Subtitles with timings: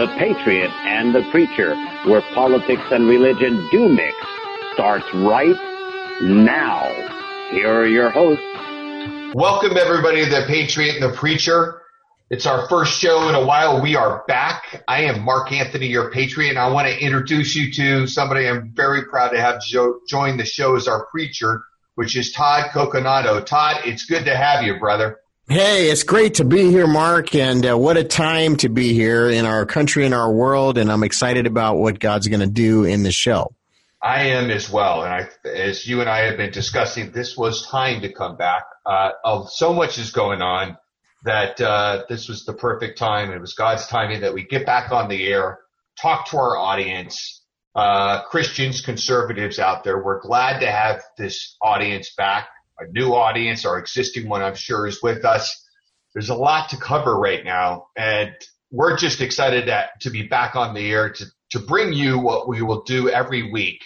[0.00, 1.76] The Patriot and the Preacher,
[2.08, 4.16] where politics and religion do mix,
[4.72, 5.54] starts right
[6.22, 6.88] now.
[7.50, 8.42] Here are your hosts.
[9.34, 11.82] Welcome everybody to The Patriot and the Preacher.
[12.30, 13.82] It's our first show in a while.
[13.82, 14.82] We are back.
[14.88, 18.72] I am Mark Anthony, your Patriot, and I want to introduce you to somebody I'm
[18.72, 21.62] very proud to have jo- join the show as our preacher,
[21.96, 23.44] which is Todd Coconato.
[23.44, 25.18] Todd, it's good to have you, brother.
[25.50, 29.28] Hey, it's great to be here, Mark, and uh, what a time to be here
[29.28, 30.78] in our country and our world.
[30.78, 33.52] And I'm excited about what God's going to do in the show.
[34.00, 37.66] I am as well, and I, as you and I have been discussing, this was
[37.66, 38.62] time to come back.
[38.86, 39.10] Uh,
[39.46, 40.76] so much is going on
[41.24, 43.32] that uh, this was the perfect time.
[43.32, 45.58] It was God's timing that we get back on the air,
[46.00, 47.42] talk to our audience,
[47.74, 50.00] uh, Christians, conservatives out there.
[50.00, 54.86] We're glad to have this audience back a new audience, our existing one, I'm sure,
[54.86, 55.66] is with us.
[56.14, 58.32] There's a lot to cover right now, and
[58.70, 62.48] we're just excited to, to be back on the air to, to bring you what
[62.48, 63.84] we will do every week,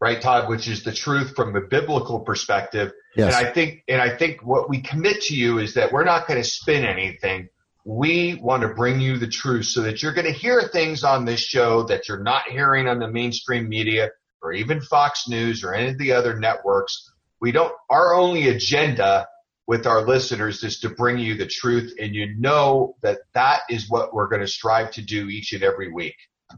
[0.00, 2.92] right, Todd, which is the truth from a biblical perspective.
[3.16, 3.36] Yes.
[3.36, 6.26] And I think, and I think what we commit to you is that we're not
[6.26, 7.48] going to spin anything.
[7.84, 11.24] We want to bring you the truth so that you're going to hear things on
[11.24, 14.10] this show that you're not hearing on the mainstream media
[14.42, 17.09] or even Fox News or any of the other networks
[17.40, 19.26] we don't, our only agenda
[19.66, 21.94] with our listeners is to bring you the truth.
[22.00, 25.62] And you know that that is what we're going to strive to do each and
[25.62, 26.16] every week.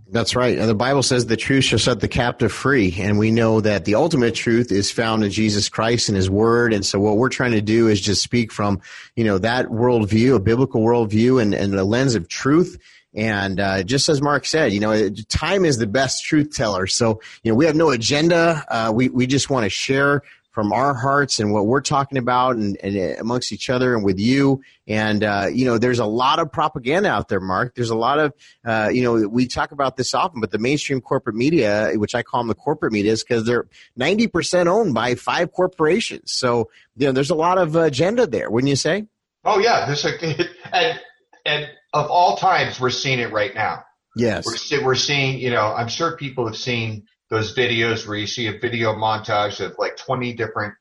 [0.09, 0.59] That's right.
[0.59, 2.95] The Bible says the truth shall set the captive free.
[2.99, 6.73] And we know that the ultimate truth is found in Jesus Christ and his word.
[6.73, 8.81] And so what we're trying to do is just speak from,
[9.15, 12.79] you know, that worldview, a biblical worldview and, and a lens of truth.
[13.15, 16.87] And uh, just as Mark said, you know, time is the best truth teller.
[16.87, 18.65] So, you know, we have no agenda.
[18.67, 20.23] Uh, we, we just want to share
[20.53, 24.19] from our hearts and what we're talking about and, and amongst each other and with
[24.19, 24.61] you.
[24.87, 27.75] And, uh, you know, there's a lot of propaganda out there, Mark.
[27.75, 31.01] There's a lot of, uh, you know, we talk about this often, but the mainstream
[31.01, 33.67] corporate media, which I call them the corporate media, is because they're
[33.99, 36.33] 90% owned by five corporations.
[36.33, 39.07] So, you know, there's a lot of agenda there, wouldn't you say?
[39.45, 39.87] Oh, yeah.
[39.87, 40.11] There's a,
[40.73, 41.01] and,
[41.47, 43.85] and of all times, we're seeing it right now.
[44.15, 44.45] Yes.
[44.47, 48.47] We're, we're seeing, you know, I'm sure people have seen those videos where you see
[48.47, 50.75] a video montage of like 20 different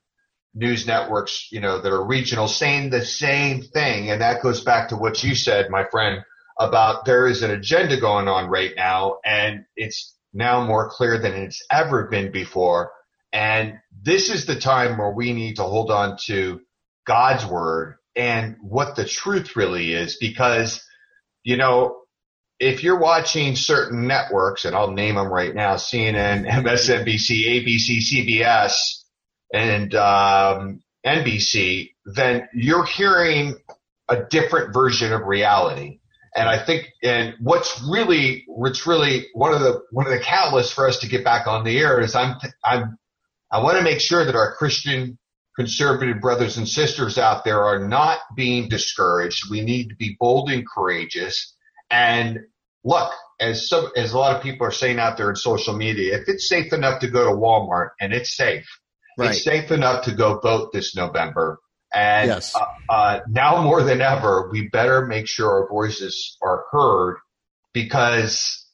[0.54, 4.10] news networks, you know, that are regional saying the same thing.
[4.10, 6.22] And that goes back to what you said, my friend,
[6.58, 11.32] about there is an agenda going on right now and it's now more clear than
[11.32, 12.92] it's ever been before.
[13.32, 16.60] And this is the time where we need to hold on to
[17.06, 20.84] God's word and what the truth really is because,
[21.44, 22.01] you know,
[22.62, 29.02] if you're watching certain networks, and I'll name them right now, CNN, MSNBC, ABC, CBS,
[29.52, 33.56] and um, NBC, then you're hearing
[34.08, 35.98] a different version of reality.
[36.34, 40.72] And I think, and what's really, what's really one of the one of the catalysts
[40.72, 42.96] for us to get back on the air is I'm, I'm,
[43.50, 45.18] I want to make sure that our Christian
[45.56, 49.50] conservative brothers and sisters out there are not being discouraged.
[49.50, 51.54] We need to be bold and courageous.
[51.90, 52.38] And
[52.84, 56.16] look, as some, as a lot of people are saying out there in social media,
[56.16, 58.66] if it's safe enough to go to Walmart and it's safe,
[59.18, 59.30] right.
[59.30, 61.58] it's safe enough to go vote this November.
[61.94, 62.54] And yes.
[62.56, 67.18] uh, uh, now more than ever, we better make sure our voices are heard
[67.74, 68.66] because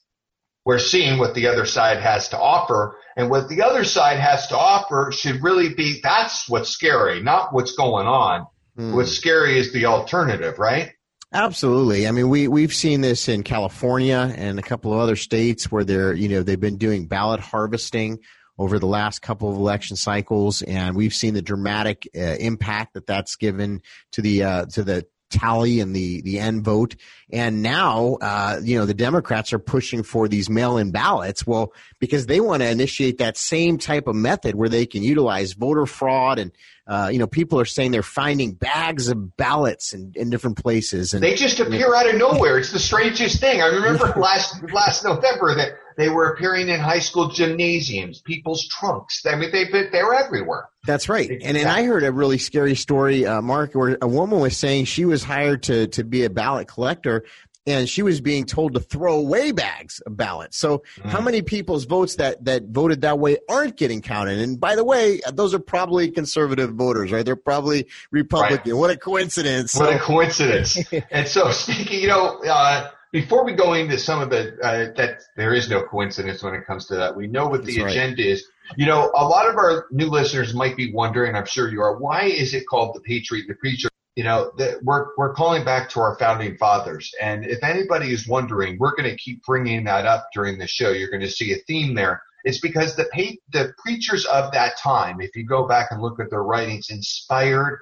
[0.65, 2.95] we're seeing what the other side has to offer.
[3.17, 7.53] And what the other side has to offer should really be that's what's scary, not
[7.53, 8.45] what's going on.
[8.77, 8.95] Mm.
[8.95, 10.91] What's scary is the alternative, right?
[11.31, 12.07] Absolutely.
[12.07, 15.83] I mean, we we've seen this in California and a couple of other states where
[15.83, 18.19] they're you know they've been doing ballot harvesting
[18.57, 23.05] over the last couple of election cycles, and we've seen the dramatic uh, impact that
[23.05, 23.81] that's given
[24.13, 26.95] to the uh, to the tally and the the end vote.
[27.31, 31.45] And now, uh, you know, the Democrats are pushing for these mail-in ballots.
[31.45, 35.53] Well, because they want to initiate that same type of method where they can utilize
[35.53, 36.51] voter fraud and
[36.89, 41.13] uh, you know, people are saying they're finding bags of ballots in, in different places.
[41.13, 42.57] And they just appear out of nowhere.
[42.57, 43.61] It's the strangest thing.
[43.61, 49.25] I remember last last November that they were appearing in high school gymnasiums, people's trunks.
[49.25, 50.69] I mean, they they're everywhere.
[50.87, 51.29] That's right.
[51.29, 54.85] And and I heard a really scary story, uh, Mark, where a woman was saying
[54.85, 57.25] she was hired to to be a ballot collector,
[57.67, 60.57] and she was being told to throw away bags of ballots.
[60.57, 61.09] So mm.
[61.09, 64.39] how many people's votes that that voted that way aren't getting counted?
[64.39, 67.25] And by the way, those are probably conservative voters, right?
[67.25, 68.71] They're probably Republican.
[68.71, 68.79] Right.
[68.79, 69.75] What a coincidence!
[69.75, 70.79] What a coincidence!
[71.11, 72.41] and so speaking, you know.
[72.41, 76.53] Uh, before we go into some of the uh, that there is no coincidence when
[76.53, 77.15] it comes to that.
[77.15, 78.31] We know what the That's agenda right.
[78.31, 78.45] is.
[78.77, 81.97] You know, a lot of our new listeners might be wondering, I'm sure you are,
[81.97, 83.89] why is it called the Patriot the Preacher?
[84.19, 88.27] you know, that we're we're calling back to our founding fathers, and if anybody is
[88.27, 90.89] wondering, we're going to keep bringing that up during the show.
[90.89, 92.21] You're going to see a theme there.
[92.43, 93.07] It's because the
[93.53, 97.79] the preachers of that time, if you go back and look at their writings, inspired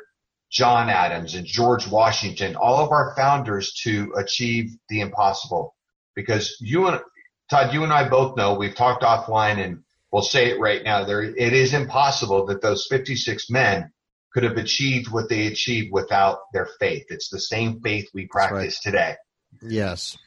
[0.52, 5.76] John Adams and George Washington, all of our founders to achieve the impossible.
[6.16, 7.02] Because you and
[7.50, 11.06] Todd, you and I both know we've talked offline and we'll say it right now.
[11.06, 13.92] There, it is impossible that those 56 men
[14.34, 17.06] could have achieved what they achieved without their faith.
[17.10, 18.92] It's the same faith we practice right.
[18.92, 19.16] today.
[19.62, 20.18] Yes.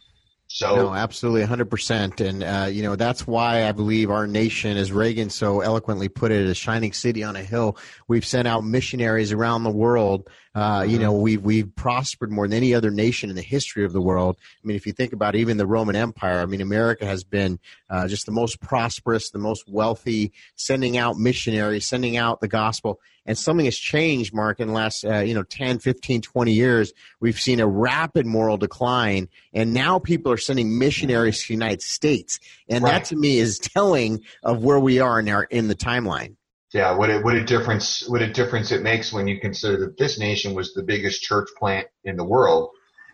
[0.52, 4.76] So no, absolutely, hundred percent, and uh, you know that's why I believe our nation,
[4.76, 7.78] as Reagan so eloquently put it, a shining city on a hill.
[8.08, 10.28] We've sent out missionaries around the world.
[10.52, 10.90] Uh, mm-hmm.
[10.90, 14.00] You know, we've we've prospered more than any other nation in the history of the
[14.00, 14.38] world.
[14.40, 17.60] I mean, if you think about even the Roman Empire, I mean, America has been
[17.88, 22.98] uh, just the most prosperous, the most wealthy, sending out missionaries, sending out the gospel
[23.30, 26.92] and something has changed mark in the last uh, you know 10 15 20 years
[27.20, 31.80] we've seen a rapid moral decline and now people are sending missionaries to the united
[31.80, 32.90] states and right.
[32.90, 36.34] that to me is telling of where we are in our in the timeline
[36.74, 39.96] yeah what a, what a difference what a difference it makes when you consider that
[39.96, 42.70] this nation was the biggest church plant in the world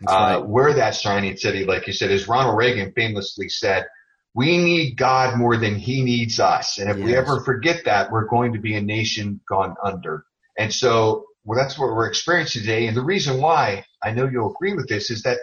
[0.07, 0.47] uh, right.
[0.47, 3.85] we're that shining city like you said as ronald reagan famously said
[4.37, 6.77] we need God more than he needs us.
[6.77, 7.05] And if yes.
[7.07, 10.25] we ever forget that, we're going to be a nation gone under.
[10.59, 12.85] And so well, that's what we're experiencing today.
[12.85, 15.39] And the reason why I know you'll agree with this is that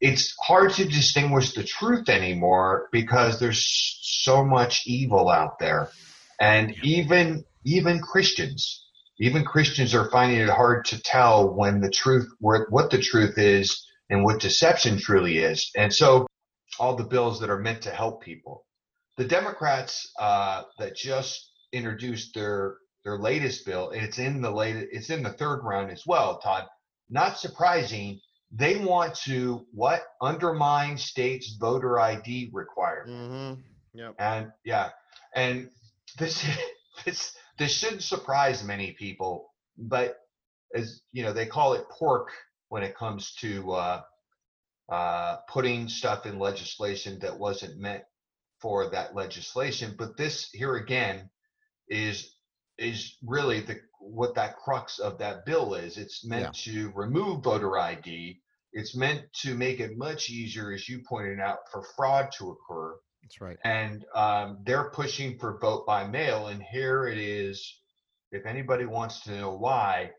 [0.00, 3.66] it's hard to distinguish the truth anymore because there's
[4.00, 5.90] so much evil out there.
[6.40, 8.86] And even, even Christians,
[9.18, 13.84] even Christians are finding it hard to tell when the truth, what the truth is
[14.08, 15.70] and what deception truly is.
[15.76, 16.26] And so
[16.78, 18.64] all the bills that are meant to help people.
[19.16, 25.10] The Democrats uh, that just introduced their their latest bill, it's in the late, it's
[25.10, 26.66] in the third round as well, Todd.
[27.10, 28.20] Not surprising,
[28.52, 33.10] they want to what undermine states' voter ID requirement.
[33.10, 33.60] Mm-hmm.
[33.94, 34.14] Yep.
[34.18, 34.90] And yeah,
[35.34, 35.68] and
[36.18, 36.46] this
[37.04, 40.18] this this shouldn't surprise many people, but
[40.74, 42.30] as you know, they call it pork
[42.68, 44.02] when it comes to uh,
[44.92, 48.02] uh, putting stuff in legislation that wasn't meant
[48.60, 49.94] for that legislation.
[49.96, 51.30] But this here again
[51.88, 52.34] is
[52.76, 55.96] is really the what that crux of that bill is.
[55.96, 56.72] It's meant yeah.
[56.72, 58.42] to remove voter ID.
[58.74, 62.94] It's meant to make it much easier, as you pointed out, for fraud to occur.
[63.22, 63.56] That's right.
[63.64, 66.48] And um, they're pushing for vote by mail.
[66.48, 67.80] And here it is.
[68.30, 70.10] If anybody wants to know why,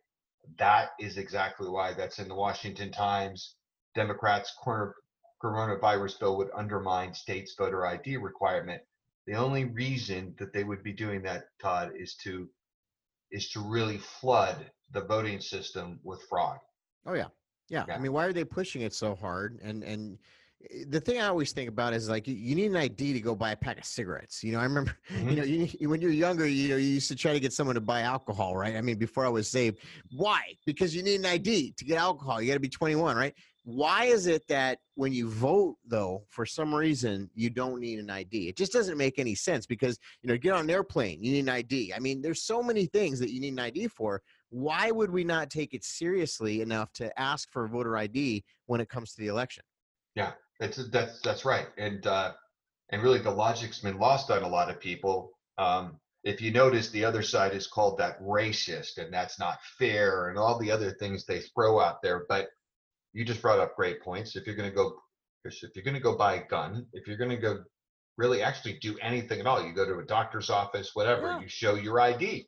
[0.57, 1.93] that is exactly why.
[1.93, 3.55] That's in the Washington Times.
[3.95, 4.95] Democrats' corner
[5.43, 8.81] coronavirus bill would undermine states' voter ID requirement.
[9.27, 12.49] The only reason that they would be doing that, Todd, is to
[13.31, 16.59] is to really flood the voting system with fraud.
[17.05, 17.27] Oh yeah.
[17.69, 17.85] Yeah.
[17.87, 17.95] yeah.
[17.95, 19.59] I mean, why are they pushing it so hard?
[19.63, 20.17] And and
[20.69, 23.35] eh, the thing I always think about is like you need an ID to go
[23.35, 24.43] buy a pack of cigarettes.
[24.43, 25.29] You know, I remember, mm-hmm.
[25.29, 27.75] you know, you, when you're younger, you know, you used to try to get someone
[27.75, 28.75] to buy alcohol, right?
[28.75, 29.79] I mean, before I was saved,
[30.11, 30.41] why?
[30.65, 32.41] Because you need an ID to get alcohol.
[32.41, 33.33] You got to be 21, right?
[33.63, 38.09] Why is it that when you vote though for some reason you don't need an
[38.09, 41.31] id it just doesn't make any sense because you know get on an airplane you
[41.31, 44.21] need an id i mean there's so many things that you need an id for.
[44.49, 48.89] Why would we not take it seriously enough to ask for voter id when it
[48.89, 49.63] comes to the election?
[50.15, 52.33] Yeah that's that's that's right and uh
[52.91, 55.31] and really the logic's been lost on a lot of people.
[55.57, 60.29] Um if you notice the other side is called that racist and that's not fair
[60.29, 62.49] and all the other things they throw out there but
[63.13, 64.35] you just brought up great points.
[64.35, 64.95] If you're going to go,
[65.45, 67.59] if you're going to go buy a gun, if you're going to go
[68.17, 71.39] really actually do anything at all, you go to a doctor's office, whatever, yeah.
[71.39, 72.47] you show your ID.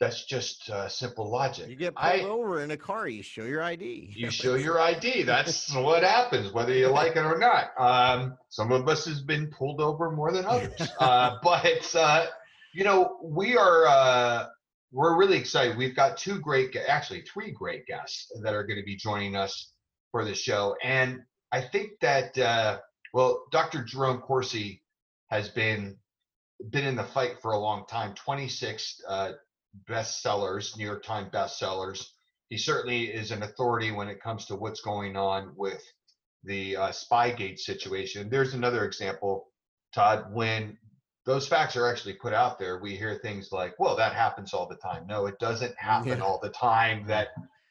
[0.00, 1.68] That's just uh, simple logic.
[1.68, 4.12] You get pulled I, over in a car, you show your ID.
[4.16, 5.22] You show your ID.
[5.22, 7.70] That's what happens, whether you like it or not.
[7.78, 12.26] Um, some of us has been pulled over more than others, uh, but uh,
[12.74, 14.46] you know we are uh,
[14.90, 15.76] we're really excited.
[15.76, 19.73] We've got two great, actually three great guests that are going to be joining us
[20.14, 20.76] for the show.
[20.80, 22.78] And I think that uh,
[23.12, 23.82] well, Dr.
[23.82, 24.80] Jerome Corsi
[25.26, 25.96] has been
[26.70, 28.14] been in the fight for a long time.
[28.14, 29.32] 26 uh,
[29.90, 32.06] bestsellers, New York Times bestsellers.
[32.48, 35.82] He certainly is an authority when it comes to what's going on with
[36.44, 38.30] the uh, Spygate situation.
[38.30, 39.48] There's another example,
[39.92, 40.78] Todd, when
[41.26, 44.68] those facts are actually put out there, we hear things like, well, that happens all
[44.68, 45.08] the time.
[45.08, 46.24] No, it doesn't happen yeah.
[46.24, 47.30] all the time that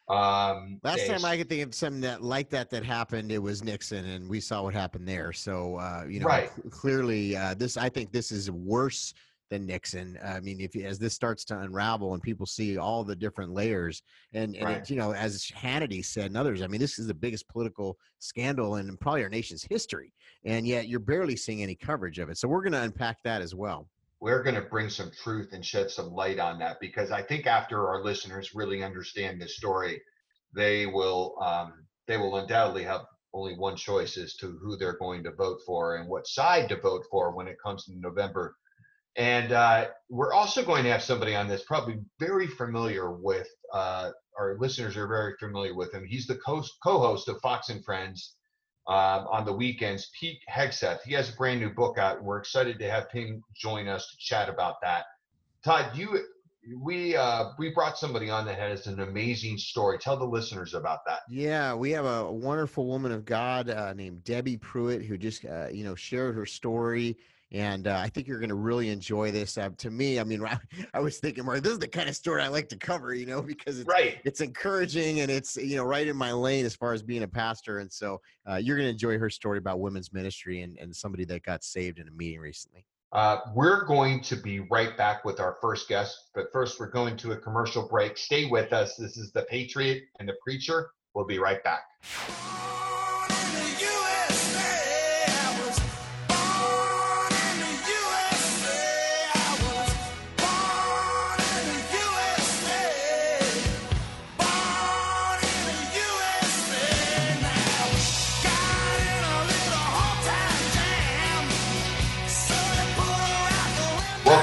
[0.09, 3.63] um, Last time I could think of something that like that that happened, it was
[3.63, 5.31] Nixon, and we saw what happened there.
[5.31, 6.51] So uh, you know, right.
[6.69, 9.13] clearly, uh, this I think this is worse
[9.49, 10.17] than Nixon.
[10.23, 14.01] I mean, if as this starts to unravel and people see all the different layers,
[14.33, 14.77] and and right.
[14.77, 17.97] it, you know, as Hannity said and others, I mean, this is the biggest political
[18.19, 20.11] scandal in probably our nation's history,
[20.43, 22.37] and yet you're barely seeing any coverage of it.
[22.37, 23.87] So we're going to unpack that as well
[24.23, 27.45] we're going to bring some truth and shed some light on that because I think
[27.45, 30.01] after our listeners really understand this story,
[30.55, 33.01] they will um, they will undoubtedly have
[33.33, 36.79] only one choice as to who they're going to vote for and what side to
[36.79, 38.55] vote for when it comes to November.
[39.17, 44.11] And uh, we're also going to have somebody on this probably very familiar with uh,
[44.39, 46.05] our listeners are very familiar with him.
[46.07, 48.35] He's the co- co-host of Fox and Friends
[48.87, 50.11] um, on the weekends.
[50.19, 53.43] Pete Hegseth, he has a brand new book out, and we're excited to have him
[53.55, 55.05] join us to chat about that.
[55.63, 56.19] Todd, you
[56.79, 59.97] we uh, we brought somebody on that has an amazing story.
[59.97, 61.19] Tell the listeners about that.
[61.29, 65.67] Yeah, we have a wonderful woman of God uh, named Debbie Pruitt who just uh,
[65.67, 67.17] you know shared her story
[67.53, 69.57] and uh, I think you're going to really enjoy this.
[69.57, 70.57] Uh, to me, I mean, I,
[70.93, 73.25] I was thinking, Mark, this is the kind of story I like to cover, you
[73.25, 74.19] know, because it's right.
[74.25, 77.27] it's encouraging and it's you know right in my lane as far as being a
[77.27, 77.79] pastor.
[77.79, 78.19] And so
[78.49, 81.63] uh, you're going to enjoy her story about women's ministry and, and somebody that got
[81.63, 82.85] saved in a meeting recently.
[83.11, 87.15] Uh, we're going to be right back with our first guest, but first we're going
[87.15, 88.17] to a commercial break.
[88.17, 88.95] Stay with us.
[88.95, 90.89] This is the Patriot and the Preacher.
[91.13, 91.83] We'll be right back.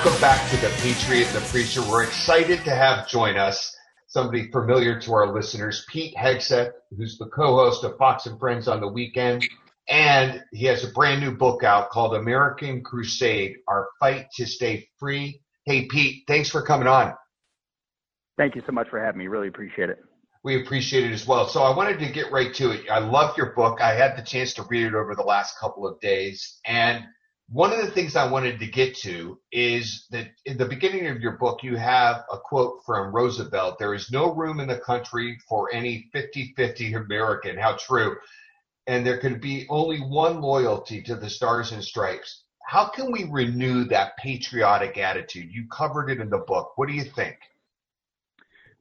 [0.03, 1.83] Welcome back to the Patriot and the Preacher.
[1.83, 3.77] We're excited to have join us
[4.07, 8.81] somebody familiar to our listeners, Pete Hegseth, who's the co-host of Fox and Friends on
[8.81, 9.47] the weekend.
[9.91, 14.89] And he has a brand new book out called American Crusade, Our Fight to Stay
[14.99, 15.43] Free.
[15.67, 17.13] Hey, Pete, thanks for coming on.
[18.39, 19.27] Thank you so much for having me.
[19.27, 19.99] Really appreciate it.
[20.43, 21.47] We appreciate it as well.
[21.47, 22.89] So I wanted to get right to it.
[22.91, 23.83] I love your book.
[23.83, 27.05] I had the chance to read it over the last couple of days and
[27.51, 31.21] one of the things I wanted to get to is that in the beginning of
[31.21, 35.37] your book, you have a quote from Roosevelt There is no room in the country
[35.49, 37.59] for any 50 50 American.
[37.59, 38.17] How true.
[38.87, 42.45] And there can be only one loyalty to the stars and stripes.
[42.65, 45.51] How can we renew that patriotic attitude?
[45.51, 46.73] You covered it in the book.
[46.77, 47.37] What do you think?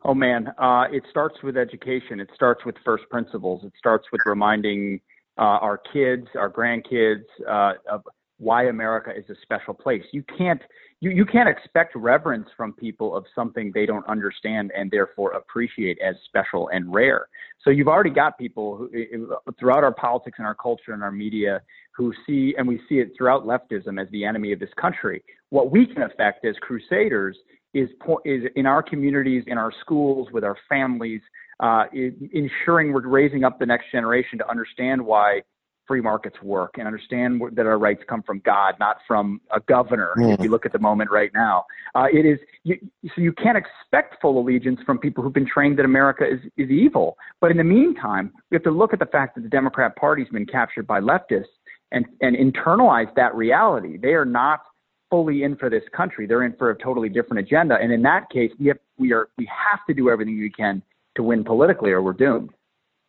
[0.06, 2.20] Oh man, uh, it starts with education.
[2.20, 3.64] It starts with first principles.
[3.64, 5.02] It starts with reminding
[5.40, 8.04] uh, our kids, our grandkids, uh, of
[8.40, 10.04] why America is a special place.
[10.12, 10.62] You can't
[11.02, 15.98] you, you can't expect reverence from people of something they don't understand and therefore appreciate
[16.06, 17.28] as special and rare.
[17.64, 21.62] So you've already got people who, throughout our politics and our culture and our media
[21.96, 25.24] who see, and we see it throughout leftism as the enemy of this country.
[25.50, 27.38] What we can affect as crusaders
[27.74, 27.90] is,
[28.26, 31.22] is in our communities, in our schools, with our families,
[31.62, 35.42] uh, ensuring we're raising up the next generation to understand why
[35.90, 40.14] free markets work and understand that our rights come from God, not from a governor.
[40.18, 40.36] Mm.
[40.36, 41.66] If you look at the moment right now,
[41.96, 45.80] uh, it is you, so you can't expect full allegiance from people who've been trained
[45.80, 47.18] that America is is evil.
[47.42, 50.30] But in the meantime, we have to look at the fact that the Democrat Party's
[50.30, 51.56] been captured by leftists
[51.92, 53.98] and and internalize that reality.
[53.98, 54.62] They are not
[55.10, 56.28] fully in for this country.
[56.28, 57.78] They're in for a totally different agenda.
[57.82, 60.84] And in that case, we have we are we have to do everything we can
[61.16, 62.52] to win politically, or we're doomed.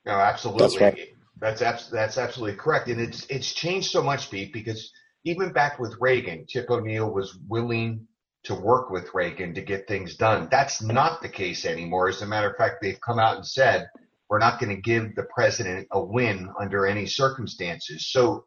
[0.06, 0.62] No, absolutely.
[0.62, 1.14] That's right.
[1.40, 4.92] That's abs- that's absolutely correct, and it's it's changed so much, Pete, because
[5.24, 8.06] even back with Reagan, Tip O'Neill was willing
[8.44, 10.48] to work with Reagan to get things done.
[10.50, 12.08] That's not the case anymore.
[12.08, 13.88] As a matter of fact, they've come out and said
[14.28, 18.10] we're not going to give the president a win under any circumstances.
[18.10, 18.44] So,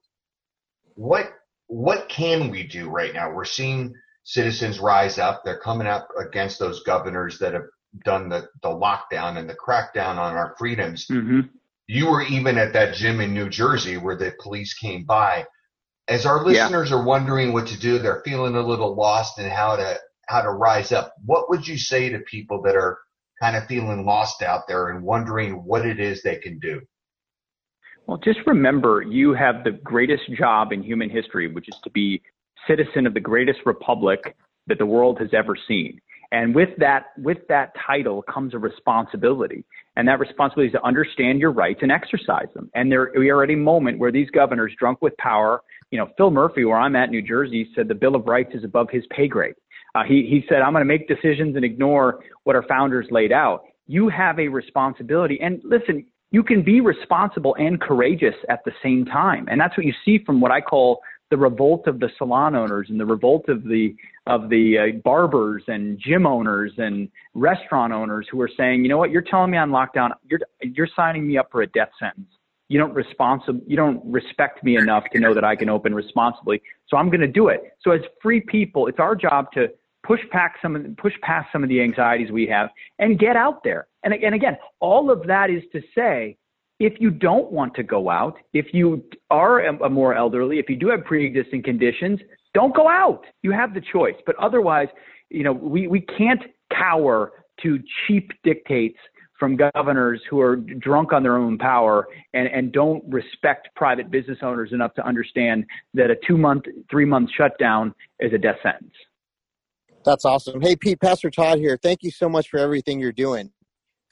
[0.96, 1.32] what
[1.68, 3.32] what can we do right now?
[3.32, 5.42] We're seeing citizens rise up.
[5.44, 7.66] They're coming up against those governors that have
[8.06, 11.08] done the, the lockdown and the crackdown on our freedoms.
[11.08, 11.42] Mm-hmm.
[11.88, 15.46] You were even at that gym in New Jersey where the police came by.
[16.08, 16.98] As our listeners yeah.
[16.98, 19.98] are wondering what to do, they're feeling a little lost in how to
[20.28, 21.14] how to rise up.
[21.26, 23.00] What would you say to people that are
[23.42, 26.82] kind of feeling lost out there and wondering what it is they can do?
[28.08, 32.22] Well, just remember you have the greatest job in human history, which is to be
[32.68, 34.36] citizen of the greatest republic
[34.68, 36.00] that the world has ever seen.
[36.32, 39.66] And with that, with that title comes a responsibility.
[39.96, 42.70] And that responsibility is to understand your rights and exercise them.
[42.74, 46.10] And there, we are at a moment where these governors, drunk with power, you know,
[46.18, 49.04] Phil Murphy, where I'm at, New Jersey, said the Bill of Rights is above his
[49.12, 49.54] pay grade.
[49.96, 53.32] Uh, he, he said, I'm going to make decisions and ignore what our founders laid
[53.32, 53.66] out.
[53.86, 55.40] You have a responsibility.
[55.42, 59.48] And listen, you can be responsible and courageous at the same time.
[59.52, 62.88] And that's what you see from what I call the revolt of the salon owners
[62.90, 63.96] and the revolt of the
[64.28, 68.98] of the uh, barbers and gym owners and restaurant owners who are saying, you know
[68.98, 72.30] what, you're telling me on lockdown, you're you're signing me up for a death sentence.
[72.70, 76.62] You don't responsible, you don't respect me enough to know that I can open responsibly.
[76.88, 77.62] So I'm going to do it.
[77.82, 79.68] So as free people, it's our job to
[80.04, 83.64] push back some of, push past some of the anxieties we have and get out
[83.64, 83.88] there.
[84.04, 86.38] And, and again, all of that is to say,
[86.80, 90.70] if you don't want to go out, if you are a, a more elderly, if
[90.70, 92.20] you do have pre-existing conditions,
[92.54, 93.24] don't go out.
[93.42, 94.16] You have the choice.
[94.26, 94.88] But otherwise,
[95.30, 98.98] you know, we, we can't cower to cheap dictates
[99.40, 104.38] from governors who are drunk on their own power and, and don't respect private business
[104.42, 108.94] owners enough to understand that a two month, three month shutdown is a death sentence.
[110.06, 110.62] That's awesome.
[110.62, 111.78] Hey, Pete, Pastor Todd here.
[111.82, 113.52] Thank you so much for everything you're doing.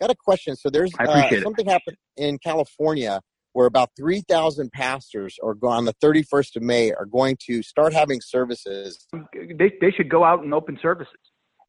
[0.02, 0.56] Got a question.
[0.56, 3.22] So there's uh, something happened in California
[3.54, 7.94] where about 3,000 pastors are going on the 31st of May are going to start
[7.94, 9.08] having services.
[9.34, 11.14] They, they should go out and open services.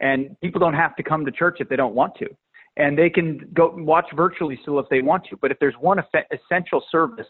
[0.01, 2.27] And people don't have to come to church if they don't want to.
[2.77, 5.37] And they can go watch virtually still if they want to.
[5.37, 5.99] But if there's one
[6.33, 7.27] essential service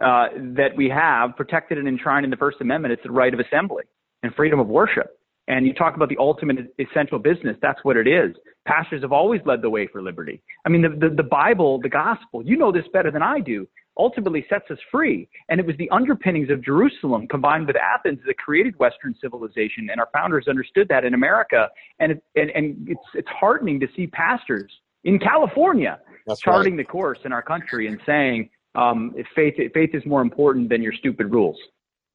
[0.00, 3.40] uh, that we have protected and enshrined in the First Amendment, it's the right of
[3.40, 3.82] assembly
[4.22, 5.17] and freedom of worship.
[5.48, 7.56] And you talk about the ultimate essential business.
[7.62, 8.36] That's what it is.
[8.66, 10.42] Pastors have always led the way for liberty.
[10.66, 13.66] I mean, the, the, the, Bible, the gospel, you know this better than I do,
[13.96, 15.26] ultimately sets us free.
[15.48, 19.88] And it was the underpinnings of Jerusalem combined with Athens that created Western civilization.
[19.90, 21.70] And our founders understood that in America.
[21.98, 24.70] And, it, and, and it's, it's heartening to see pastors
[25.04, 26.86] in California That's charting right.
[26.86, 30.92] the course in our country and saying, um, faith, faith is more important than your
[30.92, 31.56] stupid rules.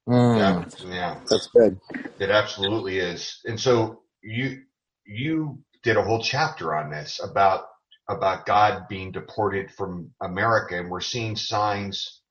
[0.07, 0.37] Mm.
[0.37, 1.79] Yeah, yeah, that's good.
[2.19, 3.39] It absolutely is.
[3.45, 4.63] And so you
[5.05, 7.65] you did a whole chapter on this about
[8.09, 12.21] about God being deported from America, and we're seeing signs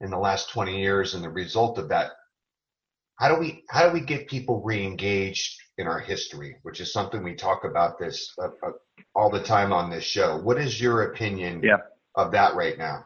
[0.00, 2.12] in the last 20 years, and the result of that.
[3.16, 7.22] How do we how do we get people reengaged in our history, which is something
[7.22, 8.72] we talk about this uh, uh,
[9.14, 10.36] all the time on this show?
[10.36, 11.78] What is your opinion yeah.
[12.16, 13.04] of that right now?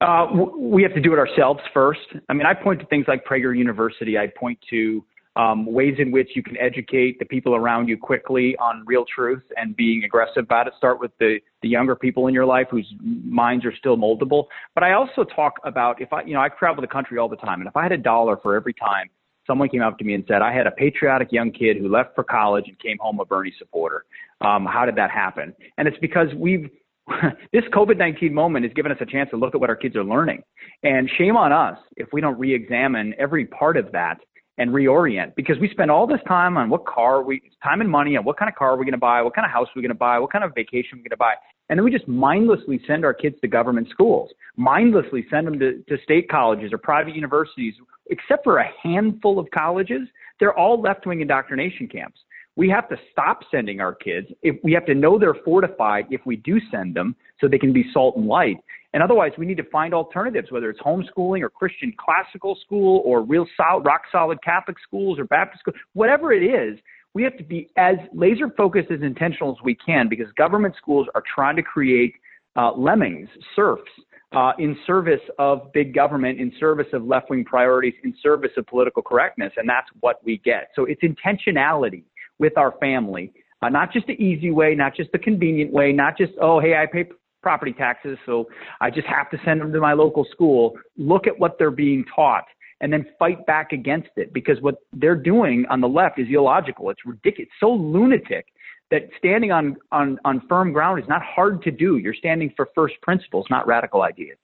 [0.00, 0.26] Uh,
[0.58, 2.00] we have to do it ourselves first.
[2.28, 4.18] I mean, I point to things like Prager University.
[4.18, 5.04] I point to
[5.36, 9.42] um, ways in which you can educate the people around you quickly on real truth
[9.56, 10.72] and being aggressive about it.
[10.78, 14.44] Start with the, the younger people in your life whose minds are still moldable.
[14.74, 17.36] But I also talk about if I, you know, I travel the country all the
[17.36, 19.10] time, and if I had a dollar for every time
[19.46, 22.14] someone came up to me and said, I had a patriotic young kid who left
[22.14, 24.04] for college and came home a Bernie supporter.
[24.40, 25.54] Um, how did that happen?
[25.78, 26.68] And it's because we've
[27.52, 29.96] this COVID 19 moment has given us a chance to look at what our kids
[29.96, 30.42] are learning.
[30.82, 34.18] And shame on us if we don't re examine every part of that
[34.58, 38.16] and reorient because we spend all this time on what car we, time and money
[38.16, 39.90] on what kind of car we're going to buy, what kind of house we're going
[39.90, 41.34] to buy, what kind of vacation we're going to buy.
[41.68, 45.82] And then we just mindlessly send our kids to government schools, mindlessly send them to,
[45.88, 47.74] to state colleges or private universities,
[48.08, 50.02] except for a handful of colleges.
[50.40, 52.20] They're all left wing indoctrination camps
[52.56, 54.28] we have to stop sending our kids.
[54.42, 57.72] If we have to know they're fortified if we do send them so they can
[57.72, 58.56] be salt and light.
[58.94, 63.22] And otherwise, we need to find alternatives, whether it's homeschooling or Christian classical school or
[63.22, 66.78] real solid, rock solid Catholic schools or Baptist schools, whatever it is.
[67.12, 71.06] We have to be as laser focused as intentional as we can because government schools
[71.14, 72.14] are trying to create
[72.56, 73.90] uh, lemmings, serfs,
[74.32, 78.66] uh, in service of big government, in service of left wing priorities, in service of
[78.66, 79.52] political correctness.
[79.56, 80.68] And that's what we get.
[80.74, 82.02] So it's intentionality
[82.38, 83.32] with our family.
[83.62, 86.74] Uh, not just the easy way, not just the convenient way, not just, oh, hey,
[86.74, 87.04] I pay
[87.42, 88.46] property taxes, so
[88.80, 90.74] I just have to send them to my local school.
[90.96, 92.44] Look at what they're being taught
[92.80, 96.90] and then fight back against it because what they're doing on the left is illogical.
[96.90, 97.48] It's ridiculous.
[97.48, 98.46] It's so lunatic
[98.90, 101.96] that standing on, on, on firm ground is not hard to do.
[101.96, 104.36] You're standing for first principles, not radical ideas.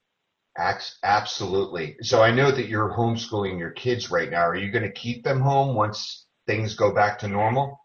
[1.03, 1.97] Absolutely.
[2.03, 4.43] So I know that you're homeschooling your kids right now.
[4.43, 7.81] Are you going to keep them home once things go back to normal?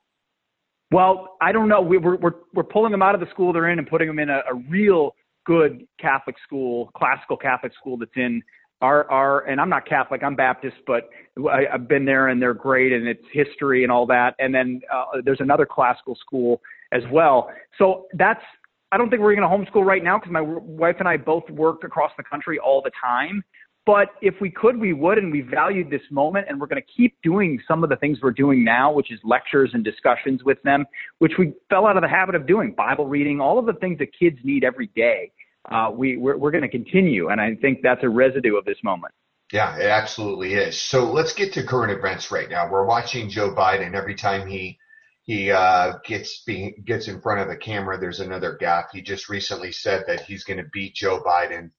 [0.91, 1.81] Well, I don't know.
[1.81, 4.19] We, are we're we're pulling them out of the school they're in and putting them
[4.19, 8.41] in a, a real good Catholic school, classical Catholic school that's in
[8.81, 9.41] our our.
[9.47, 10.23] And I'm not Catholic.
[10.23, 11.09] I'm Baptist, but
[11.49, 14.35] I, I've been there and they're great and it's history and all that.
[14.39, 17.49] And then uh, there's another classical school as well.
[17.77, 18.41] So that's.
[18.89, 21.43] I don't think we're going to homeschool right now because my wife and I both
[21.49, 23.43] work across the country all the time.
[23.87, 26.93] But if we could, we would, and we valued this moment, and we're going to
[26.93, 30.61] keep doing some of the things we're doing now, which is lectures and discussions with
[30.63, 30.85] them,
[31.19, 33.97] which we fell out of the habit of doing, Bible reading, all of the things
[33.99, 35.31] that kids need every day.
[35.71, 38.77] Uh, we, we're, we're going to continue, and I think that's a residue of this
[38.83, 39.13] moment.
[39.53, 40.79] Yeah, it absolutely is.
[40.81, 42.69] So let's get to current events right now.
[42.69, 44.77] We're watching Joe Biden every time he
[45.23, 47.97] he uh, gets gets in front of the camera.
[47.97, 48.89] There's another gap.
[48.91, 51.71] He just recently said that he's going to beat Joe Biden.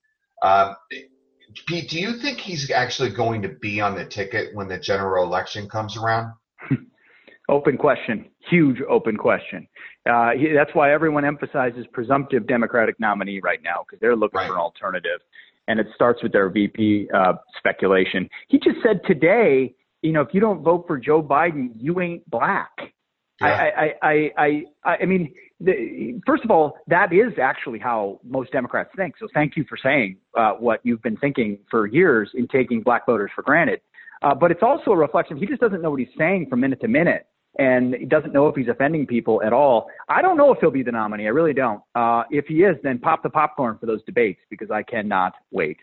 [0.43, 0.75] Um,
[1.67, 5.25] Pete, do you think he's actually going to be on the ticket when the general
[5.25, 6.33] election comes around?
[7.49, 9.67] open question, huge open question.
[10.09, 14.49] Uh, he, that's why everyone emphasizes presumptive Democratic nominee right now because they're looking right.
[14.49, 15.21] for an alternative,
[15.69, 18.29] and it starts with their VP uh, speculation.
[18.49, 22.29] He just said today, you know, if you don't vote for Joe Biden, you ain't
[22.31, 22.71] black.
[23.41, 28.53] I, I, I, I, I mean, the, first of all, that is actually how most
[28.53, 29.15] Democrats think.
[29.19, 33.07] So thank you for saying uh, what you've been thinking for years in taking black
[33.07, 33.81] voters for granted.
[34.23, 35.37] Uh, but it's also a reflection.
[35.37, 37.27] He just doesn't know what he's saying from minute to minute,
[37.59, 39.89] and he doesn't know if he's offending people at all.
[40.09, 41.27] I don't know if he'll be the nominee.
[41.27, 41.81] I really don't.
[41.95, 45.77] Uh, if he is, then pop the popcorn for those debates because I cannot wait.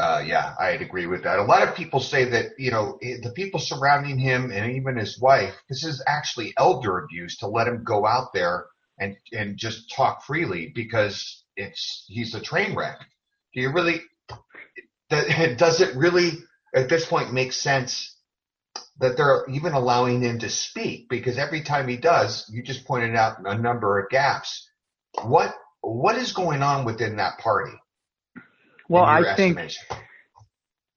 [0.00, 1.38] Uh, yeah, I'd agree with that.
[1.38, 5.20] A lot of people say that, you know, the people surrounding him and even his
[5.20, 8.64] wife, this is actually elder abuse to let him go out there
[8.98, 12.98] and, and just talk freely because it's, he's a train wreck.
[13.52, 14.00] Do you really,
[15.10, 16.30] does it really
[16.74, 18.16] at this point make sense
[19.00, 21.10] that they're even allowing him to speak?
[21.10, 24.66] Because every time he does, you just pointed out a number of gaps.
[25.24, 27.76] What, what is going on within that party?
[28.90, 29.56] Well, I think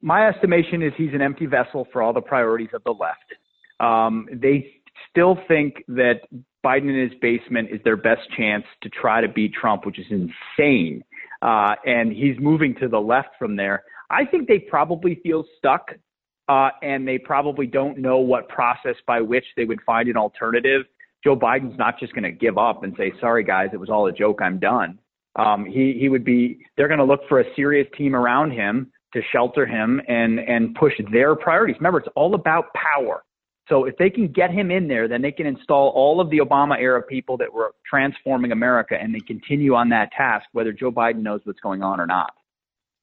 [0.02, 3.20] my estimation is he's an empty vessel for all the priorities of the left.
[3.80, 6.22] Um, they still think that
[6.66, 10.08] Biden in his basement is their best chance to try to beat Trump, which is
[10.10, 11.04] insane.
[11.44, 13.84] Uh, and he's moving to the left from there.
[14.10, 15.92] I think they probably feel stuck,
[16.50, 20.82] uh, and they probably don't know what process by which they would find an alternative.
[21.24, 24.08] Joe Biden's not just going to give up and say, "Sorry, guys, it was all
[24.08, 24.42] a joke.
[24.42, 24.98] I'm done."
[25.36, 26.60] Um, he he would be.
[26.78, 30.76] They're going to look for a serious team around him to shelter him and and
[30.76, 31.78] push their priorities.
[31.80, 33.24] Remember, it's all about power.
[33.70, 36.40] So if they can get him in there, then they can install all of the
[36.40, 40.92] Obama era people that were transforming America, and they continue on that task, whether Joe
[40.92, 42.34] Biden knows what's going on or not.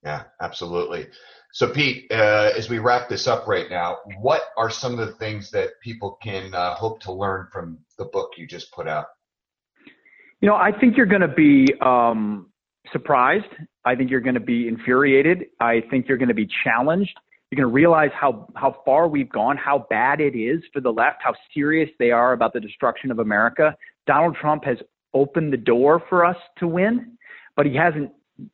[0.03, 1.07] Yeah, absolutely.
[1.53, 5.15] So, Pete, uh, as we wrap this up right now, what are some of the
[5.15, 9.07] things that people can uh, hope to learn from the book you just put out?
[10.41, 12.47] You know, I think you're going to be um,
[12.93, 13.45] surprised.
[13.85, 15.47] I think you're going to be infuriated.
[15.61, 17.13] I think you're going to be challenged.
[17.51, 20.91] You're going to realize how, how far we've gone, how bad it is for the
[20.91, 23.75] left, how serious they are about the destruction of America.
[24.07, 24.79] Donald Trump has
[25.13, 27.19] opened the door for us to win,
[27.57, 28.11] but he hasn't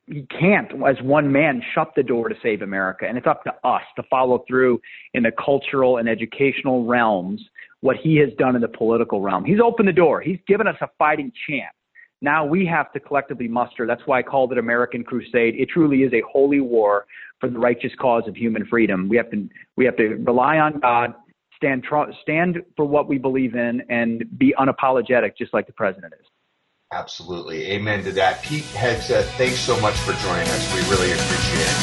[0.07, 3.05] he can't, as one man, shut the door to save America.
[3.07, 4.81] And it's up to us to follow through
[5.13, 7.41] in the cultural and educational realms
[7.79, 9.45] what he has done in the political realm.
[9.45, 10.19] He's opened the door.
[10.19, 11.76] He's given us a fighting chance.
[12.21, 13.85] Now we have to collectively muster.
[13.85, 15.55] That's why I called it American Crusade.
[15.55, 17.05] It truly is a holy war
[17.39, 19.07] for the righteous cause of human freedom.
[19.07, 21.13] We have to we have to rely on God,
[21.55, 21.85] stand
[22.23, 26.25] stand for what we believe in, and be unapologetic, just like the president is.
[26.91, 28.41] Absolutely, amen to that.
[28.41, 30.73] Pete Hegseth, thanks so much for joining us.
[30.73, 31.77] We really appreciate it.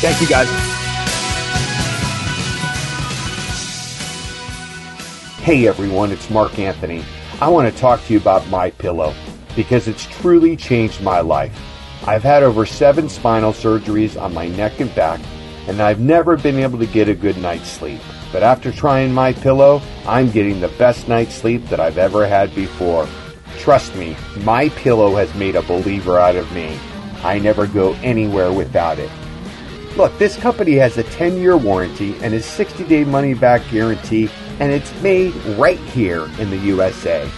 [0.00, 0.48] Thank you, guys.
[5.42, 7.04] Hey everyone, it's Mark Anthony.
[7.38, 9.12] I want to talk to you about my pillow
[9.56, 11.58] because it's truly changed my life.
[12.06, 15.20] I've had over seven spinal surgeries on my neck and back,
[15.66, 18.00] and I've never been able to get a good night's sleep.
[18.32, 22.54] But after trying my pillow, I'm getting the best night's sleep that I've ever had
[22.54, 23.08] before.
[23.58, 26.78] Trust me, my pillow has made a believer out of me.
[27.22, 29.10] I never go anywhere without it.
[29.96, 34.28] Look, this company has a 10 year warranty and a 60 day money back guarantee,
[34.58, 37.30] and it's made right here in the USA.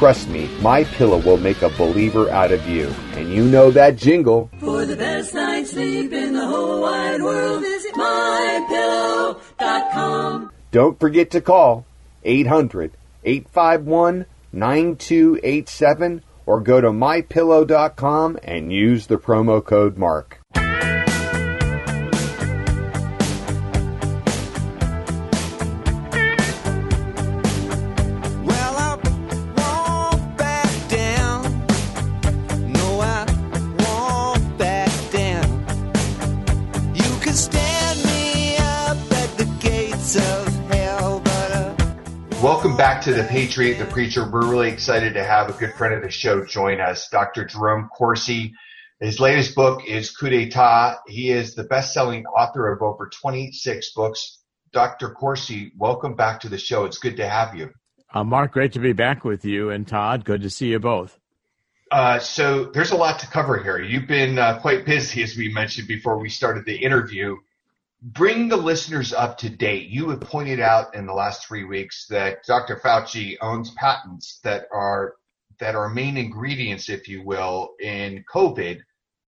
[0.00, 2.86] Trust me, my pillow will make a believer out of you.
[3.16, 4.48] And you know that jingle.
[4.58, 9.42] For the best night's sleep in the whole wide world, visit mypillow.com.
[10.70, 11.84] Don't forget to call
[12.24, 12.92] 800
[13.24, 20.39] 851 9287 or go to mypillow.com and use the promo code MARK.
[43.10, 44.30] To the Patriot, the Preacher.
[44.30, 47.44] We're really excited to have a good friend of the show join us, Dr.
[47.44, 48.54] Jerome Corsi.
[49.00, 50.98] His latest book is Coup d'etat.
[51.08, 54.38] He is the best-selling author of over 26 books,
[54.72, 55.10] Dr.
[55.10, 56.84] Corsi, welcome back to the show.
[56.84, 57.70] It's good to have you.
[58.14, 61.18] Uh, Mark, great to be back with you, and Todd, good to see you both.
[61.90, 63.80] Uh, so there's a lot to cover here.
[63.80, 67.36] You've been uh, quite busy, as we mentioned before we started the interview.
[68.02, 69.88] Bring the listeners up to date.
[69.88, 72.76] You have pointed out in the last three weeks that Dr.
[72.76, 75.14] Fauci owns patents that are
[75.58, 78.80] that are main ingredients, if you will, in COVID.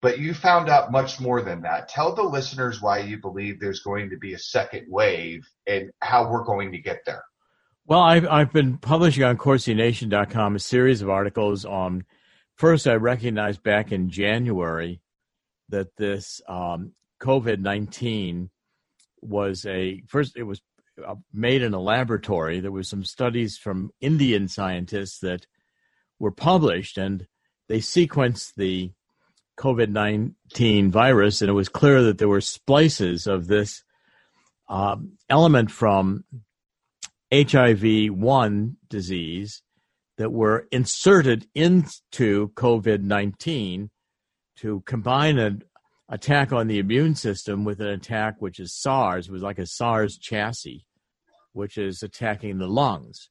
[0.01, 1.89] But you found out much more than that.
[1.89, 6.31] Tell the listeners why you believe there's going to be a second wave and how
[6.31, 7.23] we're going to get there.
[7.85, 12.05] Well, I've, I've been publishing on CorsiNation.com a series of articles on.
[12.55, 15.01] First, I recognized back in January
[15.69, 18.49] that this um, COVID 19
[19.21, 20.61] was a first, it was
[21.05, 22.59] uh, made in a laboratory.
[22.59, 25.45] There was some studies from Indian scientists that
[26.19, 27.27] were published, and
[27.67, 28.91] they sequenced the
[29.57, 33.83] COVID 19 virus, and it was clear that there were splices of this
[34.69, 36.23] um, element from
[37.33, 39.61] HIV 1 disease
[40.17, 43.89] that were inserted into COVID 19
[44.57, 45.63] to combine an
[46.11, 50.17] attack on the immune system with an attack which is SARS, was like a SARS
[50.17, 50.85] chassis,
[51.53, 53.29] which is attacking the lungs.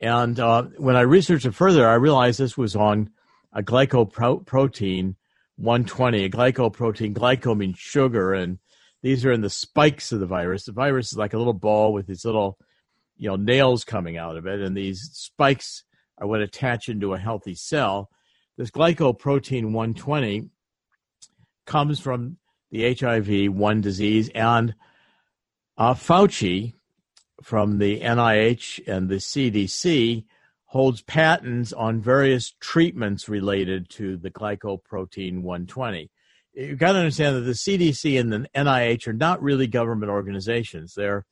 [0.00, 3.10] And uh, when I researched it further, I realized this was on
[3.52, 5.14] a glycoprotein
[5.56, 7.14] 120, a glycoprotein.
[7.14, 8.58] Glyco means sugar, and
[9.02, 10.64] these are in the spikes of the virus.
[10.64, 12.58] The virus is like a little ball with these little,
[13.16, 15.84] you know, nails coming out of it, and these spikes
[16.18, 18.10] are what attach into a healthy cell.
[18.56, 20.50] This glycoprotein 120
[21.66, 22.38] comes from
[22.70, 24.74] the HIV 1 disease, and
[25.76, 26.74] uh, Fauci
[27.42, 30.24] from the NIH and the CDC
[30.66, 36.10] holds patents on various treatments related to the glycoprotein 120.
[36.54, 40.94] You've got to understand that the CDC and the NIH are not really government organizations.
[40.94, 41.26] Their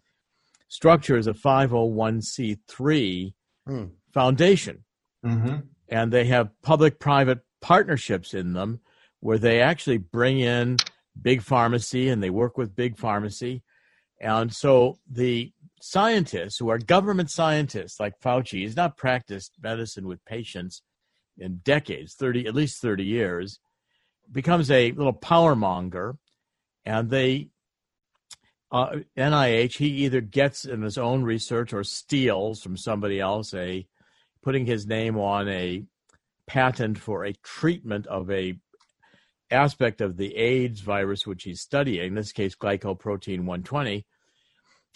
[0.68, 3.33] structure is a 501c3
[3.66, 3.85] hmm.
[4.12, 4.85] foundation.
[5.25, 5.57] Mm-hmm.
[5.88, 8.81] And they have public private partnerships in them
[9.24, 10.76] where they actually bring in
[11.22, 13.62] big pharmacy and they work with big pharmacy.
[14.20, 20.22] And so the scientists who are government scientists like Fauci, he's not practiced medicine with
[20.26, 20.82] patients
[21.38, 23.60] in decades, 30, at least 30 years,
[24.30, 26.18] becomes a little power monger.
[26.84, 27.48] And they,
[28.70, 33.87] uh, NIH, he either gets in his own research or steals from somebody else a
[34.42, 35.82] putting his name on a
[36.46, 38.58] patent for a treatment of a
[39.54, 44.06] aspect of the AIDS virus which he's studying, in this case glycoprotein 120.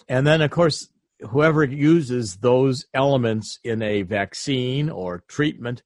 [0.08, 0.88] And then of course
[1.30, 5.82] whoever uses those elements in a vaccine or treatment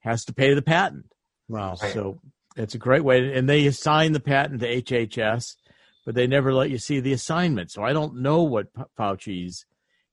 [0.00, 1.12] has to pay the patent.
[1.48, 1.74] Wow.
[1.74, 2.20] So
[2.56, 5.56] it's a great way and they assign the patent to HHS,
[6.06, 7.70] but they never let you see the assignment.
[7.70, 9.66] So I don't know what Fauci's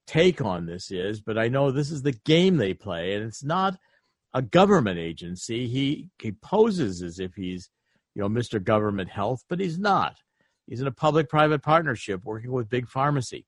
[0.07, 3.43] take on this is, but I know this is the game they play, and it's
[3.43, 3.77] not
[4.33, 5.67] a government agency.
[5.67, 7.69] He he poses as if he's
[8.17, 8.61] you know Mr.
[8.61, 10.17] Government Health, but he's not.
[10.65, 13.45] He's in a public-private partnership working with big pharmacy.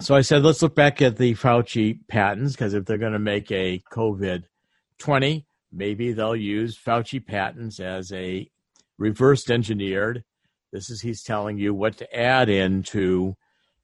[0.00, 3.18] So I said, let's look back at the Fauci patents because if they're going to
[3.18, 4.44] make a COVID
[4.98, 8.48] 20, maybe they'll use Fauci patents as a
[8.96, 10.22] reversed engineered.
[10.72, 13.34] This is he's telling you what to add into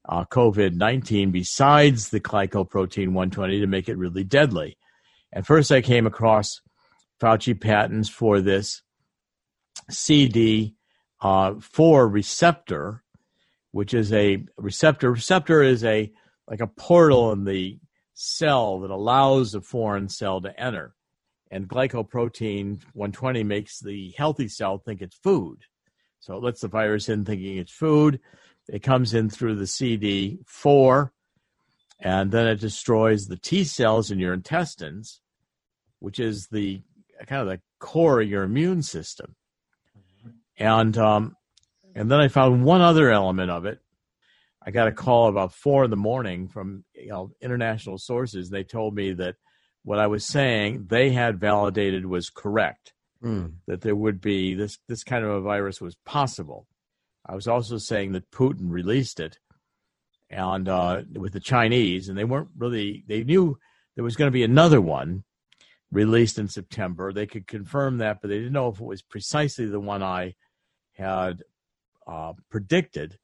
[0.09, 4.79] uh, COVID 19 besides the glycoprotein 120 to make it really deadly.
[5.33, 6.61] And first, I came across
[7.20, 8.83] Fauci patents for this
[9.90, 10.72] CD4
[11.22, 13.03] uh, receptor,
[13.72, 15.11] which is a receptor.
[15.11, 16.12] Receptor is a
[16.48, 17.79] like a portal in the
[18.14, 20.94] cell that allows a foreign cell to enter.
[21.50, 25.59] And glycoprotein 120 makes the healthy cell think it's food.
[26.20, 28.20] So it lets the virus in thinking it's food.
[28.68, 31.11] It comes in through the CD4,
[31.98, 35.20] and then it destroys the T cells in your intestines,
[35.98, 36.83] which is the
[37.26, 39.35] kind of the core of your immune system.
[40.61, 41.37] And um,
[41.94, 43.81] and then I found one other element of it.
[44.62, 48.51] I got a call about four in the morning from you know international sources.
[48.51, 49.37] They told me that
[49.83, 52.92] what I was saying they had validated was correct.
[53.25, 53.55] Mm.
[53.66, 56.66] That there would be this this kind of a virus was possible.
[57.27, 59.38] I was also saying that Putin released it,
[60.29, 63.05] and uh, with the Chinese, and they weren't really.
[63.09, 63.59] They knew
[63.94, 65.25] there was going to be another one
[65.90, 67.12] released in September.
[67.12, 70.35] They could confirm that, but they didn't know if it was precisely the one I
[71.00, 71.42] had
[72.06, 73.18] uh, predicted.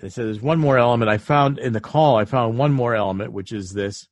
[0.00, 2.16] They said there's one more element I found in the call.
[2.16, 4.06] I found one more element, which is this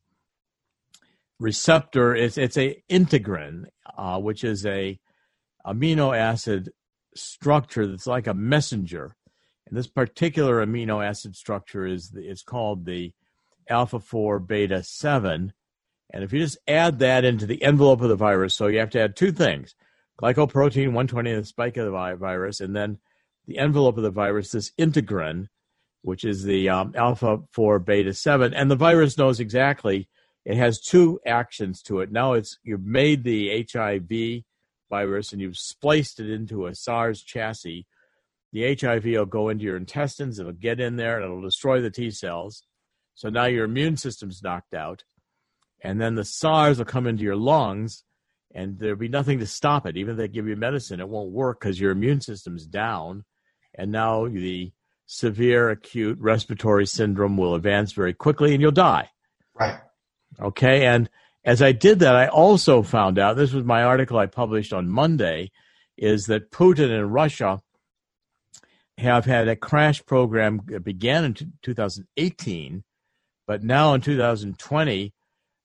[1.39, 2.15] receptor.
[2.15, 3.67] It's it's a integrin,
[3.97, 4.99] uh, which is a
[5.65, 6.73] amino acid
[7.15, 9.17] structure that's like a messenger.
[9.67, 13.13] And this particular amino acid structure is the, it's called the
[13.69, 15.53] alpha 4 beta 7.
[16.13, 18.91] And if you just add that into the envelope of the virus, so you have
[18.91, 19.75] to add two things
[20.21, 22.99] glycoprotein 120, the spike of the virus, and then
[23.47, 25.49] the envelope of the virus, this integrin,
[26.03, 28.55] which is the um, alpha 4 beta 7.
[28.55, 30.09] And the virus knows exactly
[30.47, 32.13] it has two actions to it.
[32.13, 34.45] Now it's you've made the HIV
[34.89, 37.85] virus and you've spliced it into a SARS chassis.
[38.53, 41.91] The HIV will go into your intestines, it'll get in there, and it'll destroy the
[41.91, 42.63] T cells.
[43.17, 45.03] So now your immune system's knocked out.
[45.83, 48.05] And then the SARS will come into your lungs,
[48.57, 49.99] and there'll be nothing to stop it.
[49.99, 53.23] Even if they give you medicine, it won't work because your immune system's down.
[53.75, 54.73] And now the
[55.05, 59.11] severe acute respiratory syndrome will advance very quickly and you'll die.
[59.55, 59.79] Right.
[60.41, 60.87] Okay.
[60.87, 61.11] And
[61.45, 64.89] as I did that, I also found out this was my article I published on
[64.89, 65.51] Monday
[65.99, 67.61] is that Putin and Russia
[68.97, 72.85] have had a crash program that began in 2018,
[73.47, 75.13] but now in 2020,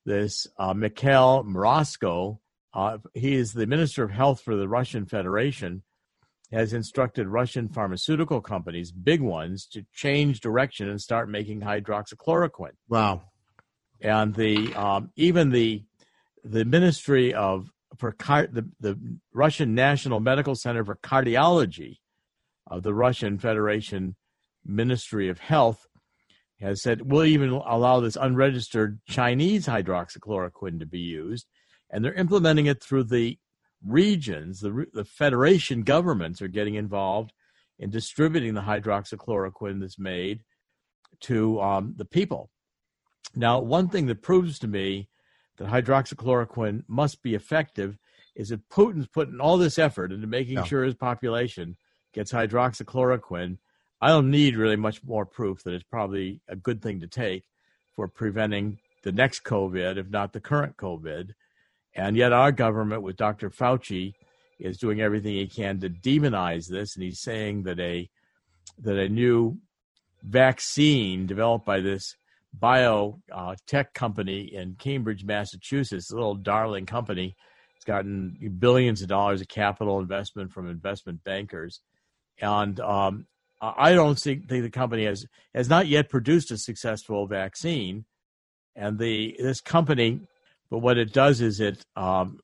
[0.06, 2.40] this uh, Mikhail Murashko,
[2.74, 5.84] uh, he is the Minister of Health for the Russian Federation,
[6.52, 12.76] has instructed Russian pharmaceutical companies, big ones, to change direction and start making hydroxychloroquine.
[12.90, 13.24] Wow
[14.02, 15.84] and the um, even the
[16.44, 19.00] the Ministry of for car, the the
[19.34, 21.98] Russian National Medical Center for Cardiology
[22.68, 24.16] of the Russian Federation
[24.66, 25.88] Ministry of Health
[26.60, 31.48] has said we'll even allow this unregistered Chinese hydroxychloroquine to be used,
[31.92, 33.38] and they're implementing it through the
[33.86, 34.62] regions.
[34.62, 37.34] The the federation governments are getting involved
[37.78, 40.44] in distributing the hydroxychloroquine that's made
[41.22, 42.50] to um, the people.
[43.36, 45.10] Now, one thing that proves to me
[45.58, 47.98] that hydroxychloroquine must be effective
[48.36, 50.64] is that Putin's putting all this effort into making yeah.
[50.64, 51.76] sure his population
[52.14, 53.58] gets hydroxychloroquine.
[54.00, 57.44] I don't need really much more proof that it's probably a good thing to take
[57.96, 61.32] for preventing the next COVID, if not the current COVID.
[61.96, 63.50] And yet, our government, with Dr.
[63.50, 64.14] Fauci,
[64.60, 68.10] is doing everything he can to demonize this, and he's saying that a
[68.80, 69.58] that a new
[70.24, 72.16] vaccine developed by this
[72.54, 77.36] bio uh, tech company in Cambridge, Massachusetts, a little darling company.
[77.76, 81.82] It's gotten billions of dollars of capital investment from investment bankers,
[82.40, 83.26] and um,
[83.62, 88.06] I don't think, think the company has has not yet produced a successful vaccine.
[88.76, 90.22] And the this company,
[90.72, 92.40] but what it does is it um,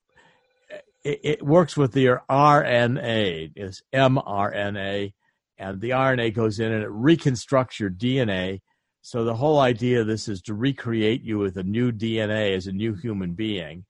[1.03, 5.13] it, it works with the RNA, is mRNA,
[5.57, 8.59] and the RNA goes in and it reconstructs your DNA
[9.07, 12.67] so the whole idea of this is to recreate you with a new DNA as
[12.67, 13.85] a new human being.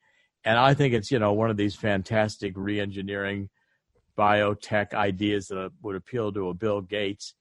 [0.46, 3.48] And I think it's, you know, one of these fantastic reengineering
[4.16, 7.34] biotech ideas that would appeal to a Bill Gates,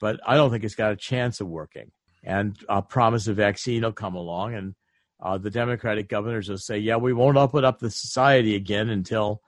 [0.00, 1.90] but I don't think it's got a chance of working.
[2.24, 4.74] And a promise a vaccine will come along, and
[5.20, 9.42] uh, the Democratic governors will say, "Yeah, we won't open up the society again until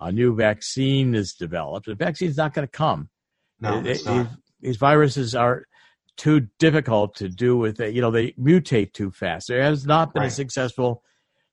[0.00, 3.10] a new vaccine is developed." The vaccine's not going to come.
[3.60, 4.28] No, it, it's not.
[4.60, 5.66] These viruses are
[6.16, 7.94] too difficult to do with it.
[7.94, 9.48] You know, they mutate too fast.
[9.48, 10.32] There has not been right.
[10.32, 11.02] a successful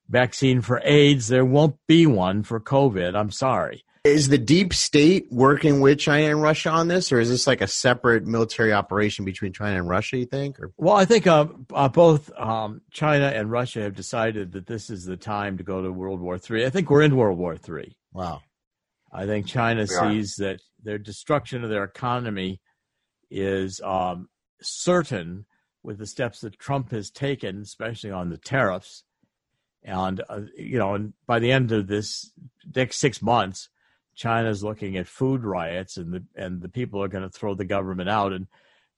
[0.09, 1.27] vaccine for AIDS.
[1.27, 3.15] There won't be one for COVID.
[3.15, 3.83] I'm sorry.
[4.03, 7.61] Is the deep state working with China and Russia on this, or is this like
[7.61, 10.17] a separate military operation between China and Russia?
[10.17, 10.59] You think?
[10.59, 10.73] Or?
[10.75, 15.05] Well, I think uh, uh, both um, China and Russia have decided that this is
[15.05, 16.65] the time to go to World War III.
[16.65, 17.95] I think we're in World War III.
[18.11, 18.41] Wow.
[19.13, 20.43] I think China we sees are.
[20.47, 22.59] that their destruction of their economy
[23.31, 24.27] is um,
[24.61, 25.45] certain
[25.81, 29.05] with the steps that Trump has taken, especially on the tariffs.
[29.81, 32.33] And, uh, you know, and by the end of this
[32.75, 33.69] next six months,
[34.15, 37.65] China's looking at food riots and the, and the people are going to throw the
[37.65, 38.34] government out.
[38.34, 38.47] And,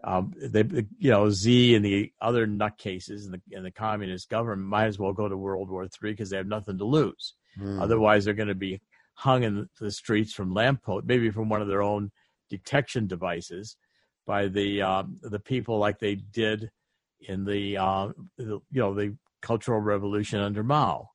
[0.04, 0.64] um, they,
[1.00, 5.00] you know, Xi and the other nutcases in the, in the communist government might as
[5.00, 7.34] well go to World War III because they have nothing to lose.
[7.60, 7.82] Mm.
[7.82, 8.82] Otherwise, they're going to be
[9.14, 12.12] hung in the streets from lamppost, maybe from one of their own
[12.50, 13.78] detection devices
[14.26, 16.70] by the uh, the people like they did
[17.22, 21.10] in the, uh, the, you know the Cultural Revolution under Mao.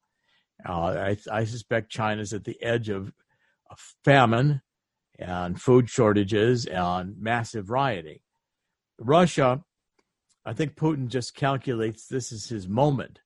[0.66, 3.12] Uh, I, I, suspect China's at the edge of
[4.04, 4.62] famine
[5.18, 8.18] and food shortages and massive rioting.
[8.98, 9.62] Russia,
[10.44, 13.20] I think Putin just calculates this is his moment.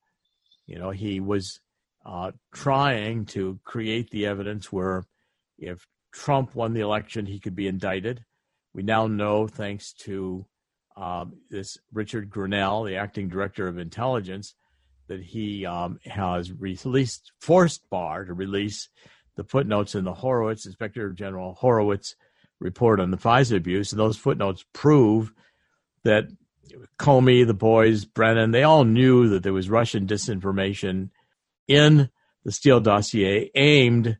[0.66, 1.60] You know, he was
[2.04, 5.04] uh, trying to create the evidence where
[5.58, 8.24] if Trump won the election, he could be indicted.
[8.72, 10.46] We now know, thanks to
[10.96, 14.54] um, this Richard Grenell, the acting director of intelligence,
[15.08, 18.88] that he um, has released, forced Barr to release
[19.36, 22.14] the footnotes in the Horowitz, Inspector General Horowitz
[22.60, 25.32] report on the FISA abuse, and those footnotes prove
[26.04, 26.28] that
[26.98, 31.10] Comey, the boys, Brennan, they all knew that there was Russian disinformation
[31.68, 32.10] in
[32.44, 34.18] the Steele dossier aimed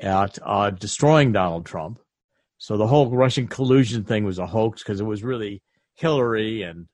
[0.00, 1.98] at uh, destroying Donald Trump.
[2.58, 5.62] So the whole Russian collusion thing was a hoax because it was really
[5.94, 6.86] Hillary and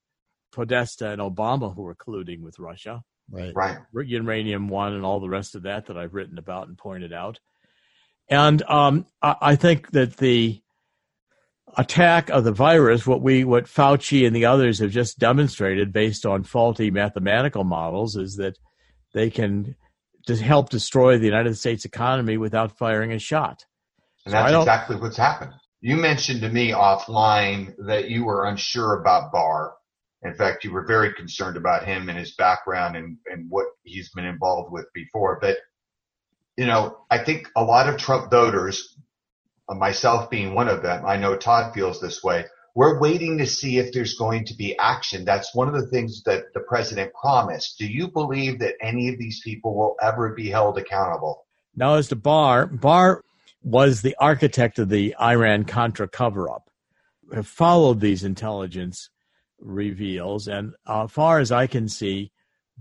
[0.52, 3.02] Podesta and Obama who were colluding with Russia.
[3.30, 3.52] Right.
[3.54, 3.78] Right.
[3.94, 7.38] Uranium One and all the rest of that that I've written about and pointed out.
[8.30, 10.62] And um, I, I think that the
[11.76, 16.24] attack of the virus, what we, what Fauci and the others have just demonstrated based
[16.24, 18.56] on faulty mathematical models, is that
[19.12, 19.76] they can
[20.26, 23.64] just help destroy the United States economy without firing a shot.
[24.24, 25.52] And that's don't- exactly what's happened.
[25.82, 29.74] You mentioned to me offline that you were unsure about Barr.
[30.22, 34.10] In fact, you were very concerned about him and his background and, and what he's
[34.10, 35.38] been involved with before.
[35.40, 35.56] But,
[36.60, 38.94] you know, I think a lot of Trump voters,
[39.66, 42.44] uh, myself being one of them, I know Todd feels this way.
[42.74, 45.24] We're waiting to see if there's going to be action.
[45.24, 47.78] That's one of the things that the president promised.
[47.78, 51.46] Do you believe that any of these people will ever be held accountable?
[51.74, 53.22] Now, as to Barr, Barr
[53.62, 56.68] was the architect of the Iran Contra cover up,
[57.42, 59.08] followed these intelligence
[59.58, 60.46] reveals.
[60.46, 62.32] And uh, far as I can see,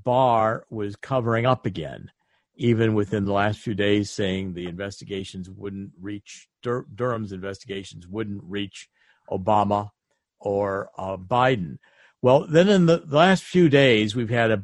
[0.03, 2.11] Barr was covering up again,
[2.59, 8.43] even within the last few days, saying the investigations wouldn't reach, Dur- Durham's investigations wouldn't
[8.43, 8.89] reach
[9.31, 9.91] Obama
[10.39, 11.77] or uh, Biden.
[12.21, 14.61] Well, then in the last few days, we've had a,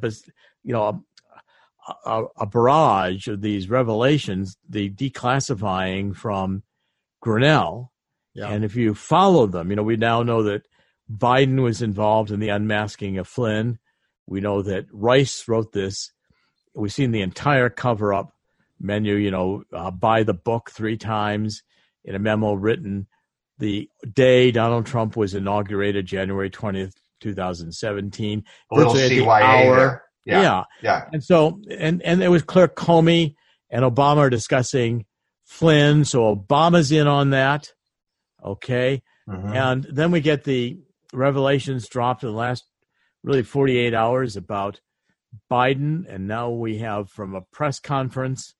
[0.62, 1.04] you know,
[2.04, 6.64] a, a, a barrage of these revelations, the declassifying from
[7.24, 7.88] Grenell.
[8.34, 8.50] Yeah.
[8.50, 10.66] And if you follow them, you know, we now know that
[11.10, 13.78] Biden was involved in the unmasking of Flynn.
[14.26, 16.12] We know that Rice wrote this.
[16.76, 18.32] We've seen the entire cover up
[18.78, 21.62] menu, you know, uh, by the book three times
[22.04, 23.06] in a memo written
[23.58, 28.44] the day Donald Trump was inaugurated, January 20th, 2017.
[28.70, 30.00] A little Virtually at the CYA.
[30.24, 30.42] Yeah.
[30.42, 30.64] yeah.
[30.82, 31.04] Yeah.
[31.12, 33.34] And so, and and it was clear Comey
[33.70, 35.06] and Obama are discussing
[35.44, 37.72] Flynn, so Obama's in on that.
[38.44, 39.54] Okay, Mhm.
[39.56, 40.78] and then we get the
[41.12, 42.64] revelations dropped in the last
[43.22, 44.80] really 48 hours about
[45.50, 48.54] Biden, and now we have from a press conference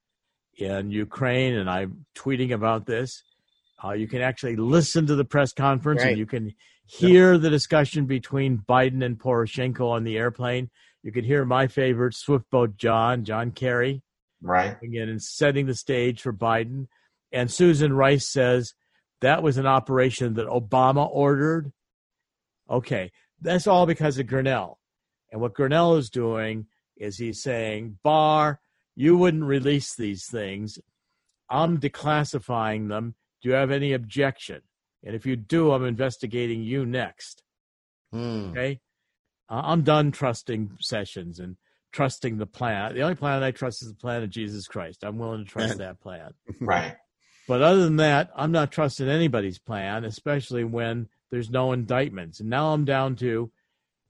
[0.58, 3.22] in Ukraine, and I'm tweeting about this.
[3.84, 6.10] Uh, you can actually listen to the press conference, Right.
[6.10, 6.54] and you can
[6.86, 10.70] hear the discussion between Biden and Poroshenko on the airplane.
[11.02, 14.02] You can hear my favorite swift boat John, John Kerry,
[14.40, 14.76] Right.
[14.82, 16.86] again and setting the stage for Biden.
[17.32, 18.72] And Susan Rice says
[19.20, 21.72] that was an operation that Obama ordered.
[22.68, 23.10] Okay,
[23.40, 24.76] that's all because of Grenell.
[25.30, 26.66] And what Grenell is doing
[26.96, 28.60] is he's saying, Barr,
[28.94, 30.78] you wouldn't release these things.
[31.50, 33.14] I'm declassifying them.
[33.42, 34.62] Do you have any objection?
[35.04, 37.42] And if you do, I'm investigating you next.
[38.12, 38.50] Hmm.
[38.50, 38.80] Okay.
[39.48, 41.56] Uh, I'm done trusting Sessions and
[41.92, 42.94] trusting the plan.
[42.94, 45.04] The only plan I trust is the plan of Jesus Christ.
[45.04, 46.32] I'm willing to trust that plan.
[46.60, 46.96] Right.
[47.46, 52.40] But other than that, I'm not trusting anybody's plan, especially when there's no indictments.
[52.40, 53.50] And now I'm down to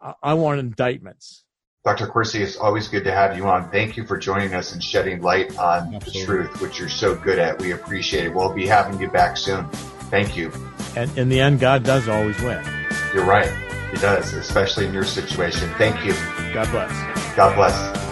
[0.00, 1.44] I, I want indictments.
[1.84, 2.08] Dr.
[2.08, 3.70] Corsi, it's always good to have you on.
[3.70, 7.38] Thank you for joining us and shedding light on the truth, which you're so good
[7.38, 7.60] at.
[7.60, 8.34] We appreciate it.
[8.34, 9.68] We'll be having you back soon.
[10.10, 10.50] Thank you.
[10.96, 12.64] And in the end, God does always win.
[13.14, 13.52] You're right.
[13.92, 15.68] He does, especially in your situation.
[15.78, 16.12] Thank you.
[16.52, 17.36] God bless.
[17.36, 18.05] God bless.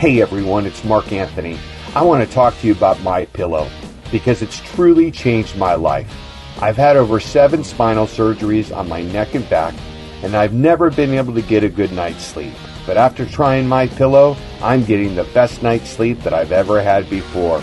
[0.00, 1.58] Hey everyone, it's Mark Anthony.
[1.94, 3.68] I want to talk to you about my pillow
[4.10, 6.10] because it's truly changed my life.
[6.58, 9.74] I've had over 7 spinal surgeries on my neck and back
[10.22, 12.54] and I've never been able to get a good night's sleep.
[12.86, 17.10] But after trying my pillow, I'm getting the best night's sleep that I've ever had
[17.10, 17.62] before.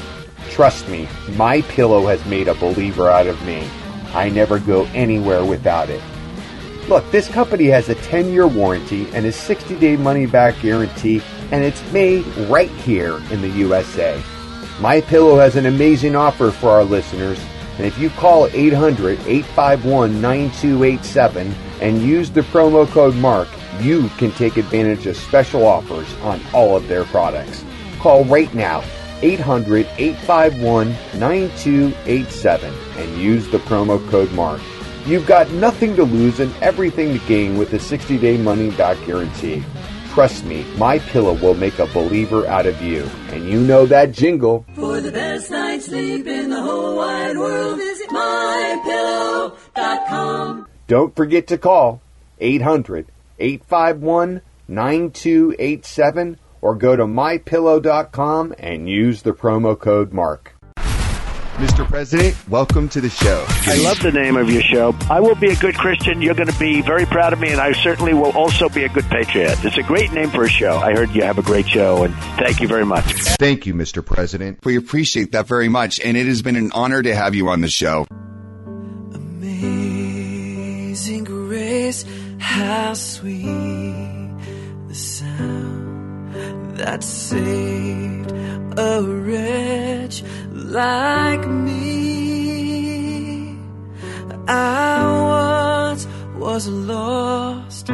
[0.52, 3.68] Trust me, my pillow has made a believer out of me.
[4.14, 6.04] I never go anywhere without it.
[6.88, 11.24] Look, this company has a 10 year warranty and a 60 day money back guarantee,
[11.52, 14.22] and it's made right here in the USA.
[14.80, 17.39] My Pillow has an amazing offer for our listeners,
[17.78, 23.48] and if you call 800 851 9287 and use the promo code MARK,
[23.80, 27.64] you can take advantage of special offers on all of their products.
[28.00, 28.84] Call right now
[29.22, 30.89] 800 851
[31.20, 34.62] 9287 and use the promo code MARK.
[35.06, 38.98] You've got nothing to lose and everything to gain with the 60 day money back
[39.06, 39.64] guarantee.
[40.18, 43.03] Trust me, My Pillow will make a believer out of you.
[43.30, 44.65] And you know that jingle.
[44.74, 49.57] For the best night's sleep in the whole wide world, visit mypillow.com.
[50.88, 52.01] Don't forget to call
[52.39, 60.57] 800 851 9287 or go to mypillow.com and use the promo code MARK.
[61.58, 61.86] Mr.
[61.88, 63.43] President, welcome to the show.
[63.49, 64.93] I love the name of your show.
[65.10, 66.22] I will be a good Christian.
[66.22, 68.89] You're going to be very proud of me, and I certainly will also be a
[68.89, 69.58] good patriot.
[69.66, 70.78] It's a great name for a show.
[70.78, 73.05] I heard you have a great show, and thank you very much.
[73.39, 74.05] Thank you, Mr.
[74.05, 74.64] President.
[74.64, 77.62] We appreciate that very much, and it has been an honor to have you on
[77.62, 78.05] the show.
[79.16, 82.05] Amazing grace,
[82.38, 84.30] how sweet
[84.88, 85.77] the sound
[86.78, 88.32] that saved
[88.78, 91.88] a wretch like me.
[94.48, 97.88] I once was lost,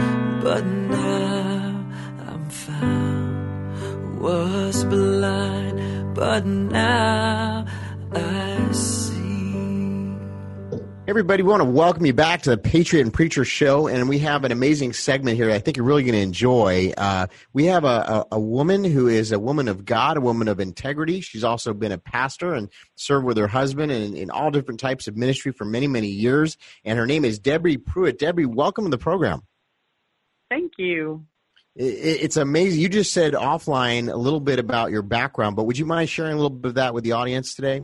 [0.43, 1.85] but now
[2.27, 4.21] I'm found.
[4.21, 7.65] Was blind, but now
[8.13, 9.12] I see.
[11.05, 14.19] Everybody, we want to welcome you back to the Patriot and Preacher Show, and we
[14.19, 15.47] have an amazing segment here.
[15.47, 16.93] that I think you're really going to enjoy.
[16.97, 20.47] Uh, we have a, a, a, woman who is a woman of God, a woman
[20.47, 21.19] of integrity.
[21.19, 25.09] She's also been a pastor and served with her husband in, in all different types
[25.09, 26.55] of ministry for many, many years.
[26.85, 28.17] And her name is Debbie Pruitt.
[28.17, 29.41] Debbie, welcome to the program.
[30.49, 31.25] Thank you.
[31.75, 31.83] It,
[32.21, 32.79] it's amazing.
[32.79, 36.31] You just said offline a little bit about your background, but would you mind sharing
[36.31, 37.81] a little bit of that with the audience today?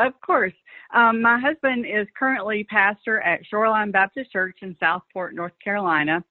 [0.00, 0.54] Of course.
[0.94, 6.24] Um, my husband is currently pastor at Shoreline Baptist Church in Southport, North Carolina.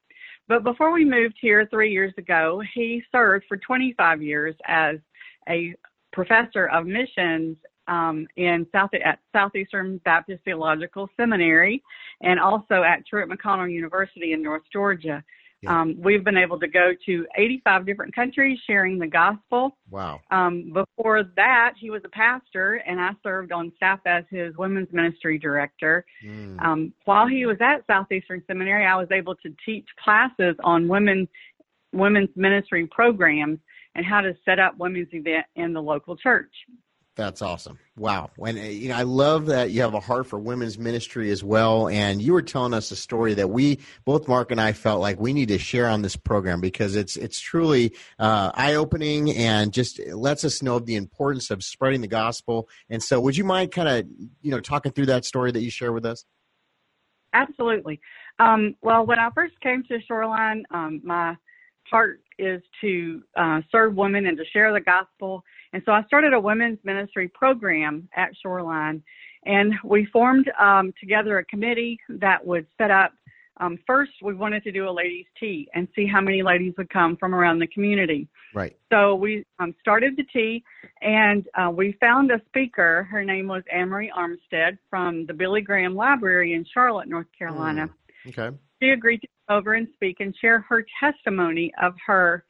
[0.48, 4.96] But before we moved here three years ago, he served for 25 years as
[5.50, 5.74] a
[6.14, 11.84] professor of missions um, in South at Southeastern Baptist Theological Seminary
[12.22, 15.24] and also at Truett McConnell University in North Georgia.
[15.62, 15.82] Yeah.
[15.82, 19.76] Um, we've been able to go to 85 different countries sharing the gospel.
[19.90, 20.22] Wow.
[20.30, 24.92] Um, before that, he was a pastor, and I served on staff as his women's
[24.94, 26.06] ministry director.
[26.24, 26.62] Mm.
[26.64, 31.28] Um, while he was at Southeastern Seminary, I was able to teach classes on women
[31.94, 33.60] women's ministry programs
[33.96, 36.52] and how to set up women's event in the local church.
[37.18, 37.80] That's awesome.
[37.98, 38.30] Wow.
[38.38, 41.44] And uh, you know, I love that you have a heart for women's ministry as
[41.44, 41.88] well.
[41.88, 45.20] And you were telling us a story that we both Mark and I felt like
[45.20, 49.74] we need to share on this program because it's it's truly uh, eye opening and
[49.74, 52.70] just lets us know of the importance of spreading the gospel.
[52.88, 54.06] And so, would you mind kind of
[54.44, 56.24] you know talking through that story that you share with us?
[57.34, 58.00] Absolutely.
[58.38, 61.36] Um, well, when I first came to Shoreline, um, my
[61.90, 66.34] heart is to uh, serve women and to share the gospel and so I started
[66.34, 69.04] a women's ministry program at Shoreline,
[69.46, 73.14] and we formed um, together a committee that would set up.
[73.60, 76.90] Um, first, we wanted to do a ladies' tea and see how many ladies would
[76.90, 78.28] come from around the community.
[78.54, 78.78] Right.
[78.92, 80.64] So we um, started the tea,
[81.02, 83.08] and uh, we found a speaker.
[83.10, 87.90] Her name was Anne-Marie Armstead from the Billy Graham Library in Charlotte, North Carolina.
[88.28, 88.38] Mm.
[88.38, 88.58] Okay.
[88.82, 92.46] She agreed to come over and speak and share her testimony of her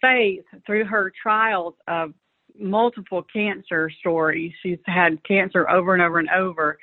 [0.00, 2.12] faith through her trials of
[2.58, 4.52] multiple cancer stories.
[4.62, 6.78] She's had cancer over and over and over.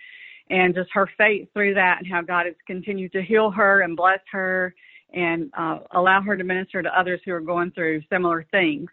[0.49, 3.97] And just her faith through that and how God has continued to heal her and
[3.97, 4.75] bless her
[5.13, 8.87] and uh, allow her to minister to others who are going through similar things.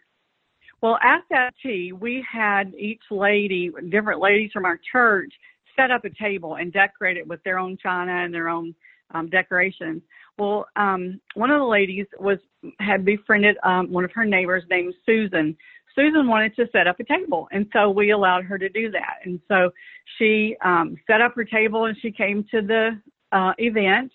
[0.81, 5.31] Well, at that tea, we had each lady, different ladies from our church,
[5.75, 8.75] set up a table and decorate it with their own china and their own
[9.13, 10.01] um, decorations.
[10.37, 12.39] Well, um, one of the ladies was
[12.79, 15.55] had befriended um, one of her neighbors named Susan.
[15.95, 19.17] Susan wanted to set up a table, and so we allowed her to do that.
[19.25, 19.69] And so
[20.17, 22.99] she um, set up her table and she came to the
[23.31, 24.11] uh, event.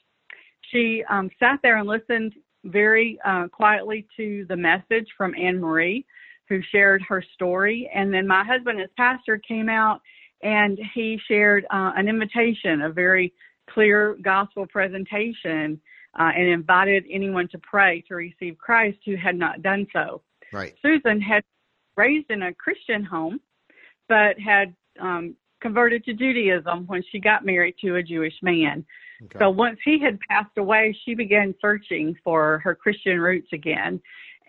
[0.73, 2.35] She um, sat there and listened
[2.65, 6.05] very uh, quietly to the message from Anne Marie,
[6.49, 7.91] who shared her story.
[7.95, 10.01] And then my husband, as pastor, came out
[10.43, 13.33] and he shared uh, an invitation, a very
[13.73, 15.81] clear gospel presentation,
[16.19, 20.23] uh, and invited anyone to pray to receive Christ who had not done so.
[20.53, 20.75] Right.
[20.83, 21.43] Susan had
[21.97, 23.41] raised in a Christian home,
[24.09, 28.85] but had um, converted to Judaism when she got married to a Jewish man.
[29.25, 29.39] Okay.
[29.39, 34.01] So once he had passed away, she began searching for her Christian roots again.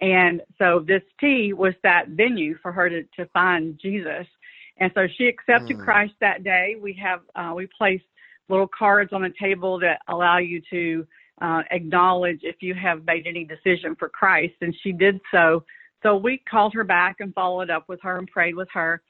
[0.01, 4.27] And so this tea was that venue for her to, to find Jesus.
[4.77, 5.83] And so she accepted mm.
[5.83, 6.75] Christ that day.
[6.81, 8.05] We have uh, we placed
[8.49, 11.07] little cards on the table that allow you to
[11.41, 14.55] uh, acknowledge if you have made any decision for Christ.
[14.61, 15.63] And she did so
[16.03, 19.01] so we called her back and followed up with her and prayed with her.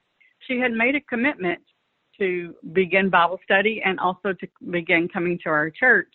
[0.48, 1.60] She had made a commitment
[2.20, 6.12] to begin Bible study and also to begin coming to our church.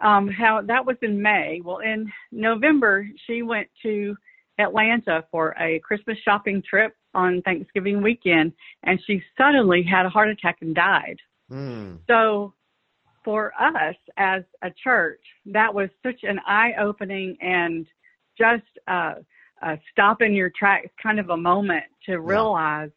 [0.00, 1.60] um, how that was in May.
[1.64, 4.16] Well, in November, she went to
[4.58, 8.52] Atlanta for a Christmas shopping trip on Thanksgiving weekend,
[8.84, 11.16] and she suddenly had a heart attack and died.
[11.50, 11.98] Mm.
[12.06, 12.54] So,
[13.24, 17.86] for us as a church, that was such an eye opening and
[18.38, 19.14] just uh,
[19.62, 22.90] uh, stop in your tracks kind of a moment to realize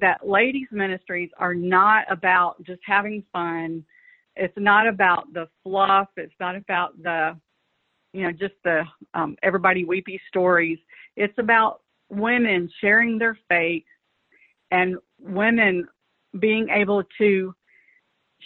[0.00, 3.84] that ladies' ministries are not about just having fun.
[4.36, 6.08] It's not about the fluff.
[6.16, 7.36] It's not about the,
[8.12, 8.84] you know, just the
[9.14, 10.78] um, everybody weepy stories.
[11.16, 13.84] It's about women sharing their faith
[14.70, 15.88] and women
[16.38, 17.54] being able to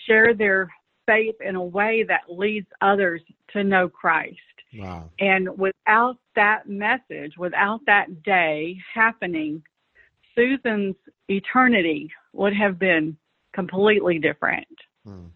[0.07, 0.71] share their
[1.07, 3.21] faith in a way that leads others
[3.53, 4.39] to know Christ.
[4.77, 5.11] Wow.
[5.19, 9.63] And without that message, without that day happening,
[10.35, 10.97] Susan's
[11.29, 13.17] eternity would have been
[13.53, 14.67] completely different.
[15.05, 15.27] Hmm.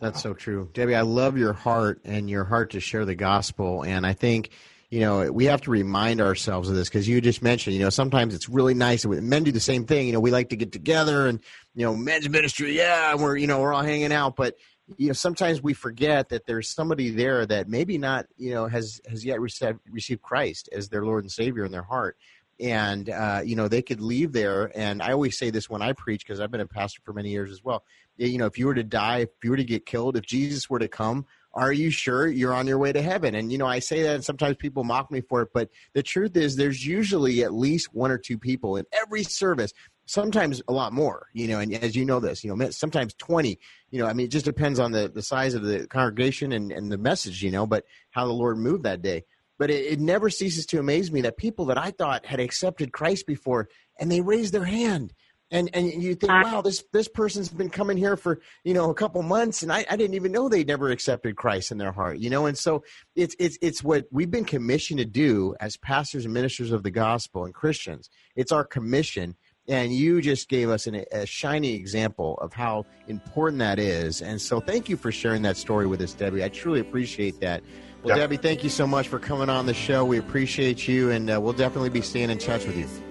[0.00, 0.70] That's so true.
[0.72, 3.82] Debbie, I love your heart and your heart to share the gospel.
[3.82, 4.50] And I think,
[4.90, 7.90] you know, we have to remind ourselves of this because you just mentioned, you know,
[7.90, 9.04] sometimes it's really nice.
[9.04, 10.06] Men do the same thing.
[10.06, 11.40] You know, we like to get together and,
[11.74, 14.34] you know, men's ministry, yeah, we're, you know, we're all hanging out.
[14.34, 14.56] But,
[14.96, 19.00] you know, sometimes we forget that there's somebody there that maybe not, you know, has,
[19.08, 22.16] has yet received, received Christ as their Lord and Savior in their heart
[22.60, 25.92] and uh, you know they could leave there and i always say this when i
[25.92, 27.84] preach because i've been a pastor for many years as well
[28.16, 30.68] you know if you were to die if you were to get killed if jesus
[30.68, 31.24] were to come
[31.58, 34.14] are you sure you're on your way to heaven and you know i say that
[34.14, 37.92] and sometimes people mock me for it but the truth is there's usually at least
[37.92, 39.72] one or two people in every service
[40.06, 43.58] sometimes a lot more you know and as you know this you know sometimes 20
[43.90, 46.70] you know i mean it just depends on the, the size of the congregation and,
[46.70, 49.24] and the message you know but how the lord moved that day
[49.58, 52.92] but it, it, never ceases to amaze me that people that I thought had accepted
[52.92, 55.12] Christ before and they raise their hand.
[55.50, 58.94] And and you think, wow, this this person's been coming here for you know a
[58.94, 62.18] couple months, and I, I didn't even know they never accepted Christ in their heart,
[62.18, 62.44] you know.
[62.44, 62.84] And so
[63.16, 66.90] it's it's it's what we've been commissioned to do as pastors and ministers of the
[66.90, 68.10] gospel and Christians.
[68.36, 69.36] It's our commission,
[69.66, 74.20] and you just gave us an, a shiny example of how important that is.
[74.20, 76.44] And so, thank you for sharing that story with us, Debbie.
[76.44, 77.62] I truly appreciate that.
[78.02, 80.04] Well, Debbie, thank you so much for coming on the show.
[80.04, 83.07] We appreciate you, and uh, we'll definitely be staying in touch with you.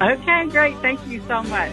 [0.00, 0.76] Okay, great.
[0.78, 1.72] Thank you so much.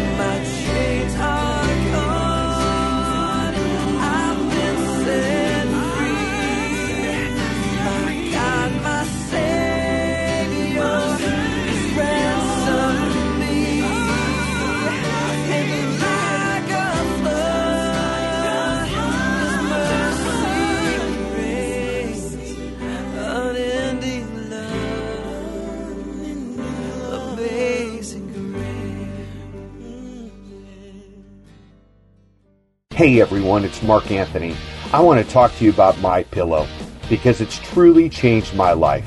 [32.96, 34.56] Hey everyone, it's Mark Anthony.
[34.94, 36.66] I want to talk to you about my pillow
[37.10, 39.06] because it's truly changed my life.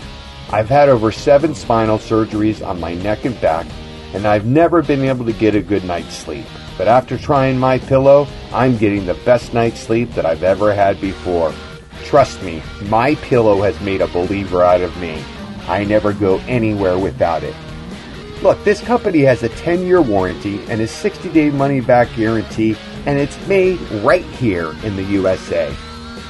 [0.50, 3.64] I've had over 7 spinal surgeries on my neck and back
[4.12, 6.44] and I've never been able to get a good night's sleep.
[6.76, 11.00] But after trying my pillow, I'm getting the best night's sleep that I've ever had
[11.00, 11.54] before.
[12.04, 15.24] Trust me, my pillow has made a believer out of me.
[15.66, 17.56] I never go anywhere without it.
[18.42, 22.76] Look, this company has a 10 year warranty and a 60 day money back guarantee
[23.08, 25.74] and it's made right here in the USA.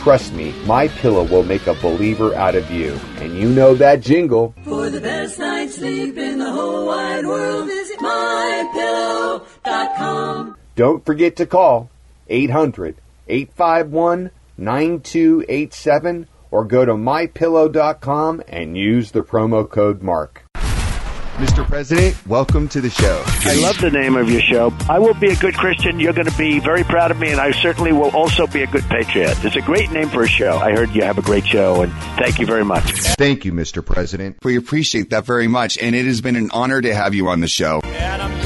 [0.03, 2.99] Trust me, my pillow will make a believer out of you.
[3.19, 4.53] And you know that jingle.
[4.65, 10.57] For the best night's sleep in the whole wide world, visit mypillow.com.
[10.75, 11.89] Don't forget to call
[12.27, 12.97] 800
[13.29, 20.43] 851 9287 or go to mypillow.com and use the promo code MARK.
[21.38, 21.65] Mr.
[21.67, 23.23] President, welcome to the show.
[23.25, 24.71] I love the name of your show.
[24.88, 25.99] I will be a good Christian.
[25.99, 28.67] You're going to be very proud of me, and I certainly will also be a
[28.67, 29.43] good patriot.
[29.43, 30.57] It's a great name for a show.
[30.57, 32.84] I heard you have a great show, and thank you very much.
[33.17, 33.84] Thank you, Mr.
[33.84, 34.38] President.
[34.43, 37.41] We appreciate that very much, and it has been an honor to have you on
[37.41, 37.81] the show.
[37.81, 38.42] doubt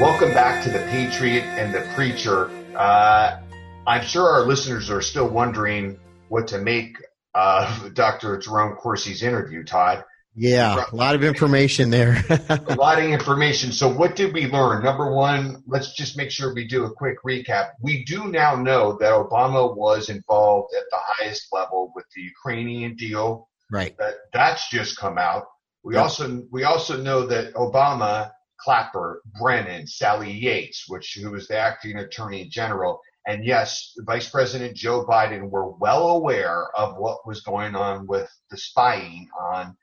[0.00, 2.48] Welcome back to the Patriot and the Preacher.
[2.76, 3.40] Uh,
[3.84, 6.96] I'm sure our listeners are still wondering what to make
[7.34, 8.38] of Dr.
[8.38, 10.04] Jerome Corsi's interview, Todd.
[10.36, 12.24] Yeah, a lot of information there.
[12.48, 13.72] a lot of information.
[13.72, 14.84] So, what did we learn?
[14.84, 17.70] Number one, let's just make sure we do a quick recap.
[17.82, 22.94] We do now know that Obama was involved at the highest level with the Ukrainian
[22.94, 23.48] deal.
[23.68, 23.96] Right.
[23.98, 25.46] That that's just come out.
[25.82, 31.58] We also we also know that Obama Clapper, Brennan, Sally Yates, which who was the
[31.58, 37.42] acting attorney general, and yes, Vice President Joe Biden were well aware of what was
[37.42, 39.76] going on with the spying on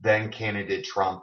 [0.00, 1.22] then candidate Trump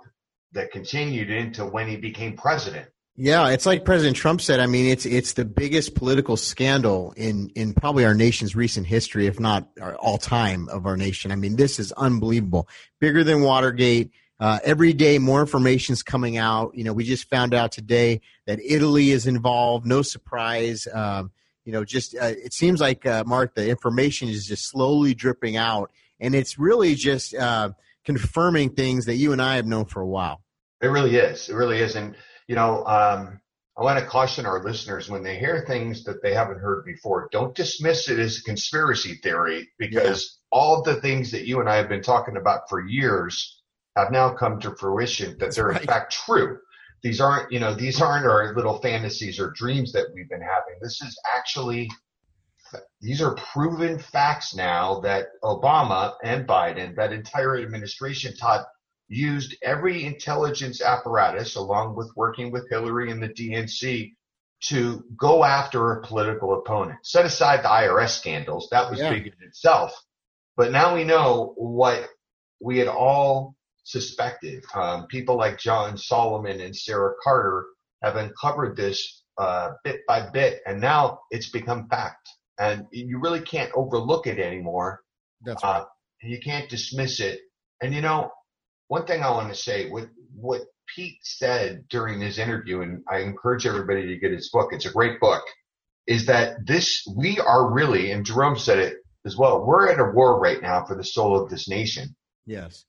[0.53, 2.87] that continued into when he became president.
[3.17, 4.59] Yeah, it's like President Trump said.
[4.59, 9.27] I mean, it's it's the biggest political scandal in in probably our nation's recent history,
[9.27, 11.31] if not all time of our nation.
[11.31, 12.67] I mean, this is unbelievable,
[12.99, 14.11] bigger than Watergate.
[14.39, 16.75] Uh, every day, more information is coming out.
[16.75, 19.85] You know, we just found out today that Italy is involved.
[19.85, 20.87] No surprise.
[20.91, 21.31] Um,
[21.63, 25.55] you know, just uh, it seems like uh, Mark, the information is just slowly dripping
[25.55, 27.71] out, and it's really just uh,
[28.03, 30.41] confirming things that you and I have known for a while.
[30.81, 31.49] It really is.
[31.49, 32.15] It really is, and
[32.47, 33.39] you know, um,
[33.77, 37.29] I want to caution our listeners when they hear things that they haven't heard before.
[37.31, 40.57] Don't dismiss it as a conspiracy theory because yeah.
[40.57, 43.54] all the things that you and I have been talking about for years
[43.95, 45.81] have now come to fruition that they're right.
[45.81, 46.59] in fact true.
[47.03, 50.79] These aren't, you know, these aren't our little fantasies or dreams that we've been having.
[50.81, 51.89] This is actually,
[52.99, 58.65] these are proven facts now that Obama and Biden, that entire administration, Todd,
[59.07, 64.13] used every intelligence apparatus along with working with Hillary and the DNC
[64.61, 66.97] to go after a political opponent.
[67.03, 68.67] Set aside the IRS scandals.
[68.71, 69.11] That was Yeah.
[69.11, 69.93] big in itself.
[70.57, 72.09] But now we know what
[72.59, 73.54] we had all
[73.85, 74.65] suspected.
[74.73, 77.65] Um, people like John Solomon and Sarah Carter
[78.03, 82.27] have uncovered this uh, bit by bit, and now it's become fact.
[82.59, 85.01] And you really can't overlook it anymore.
[85.43, 85.81] That's right.
[85.81, 85.85] Uh,
[86.21, 87.39] you can't dismiss it.
[87.81, 88.31] And you know,
[88.87, 90.61] one thing I want to say, what what
[90.93, 94.69] Pete said during his interview, and I encourage everybody to get his book.
[94.71, 95.43] It's a great book.
[96.07, 97.05] Is that this?
[97.15, 99.65] We are really, and Jerome said it as well.
[99.65, 102.15] We're at a war right now for the soul of this nation.
[102.45, 102.85] Yes.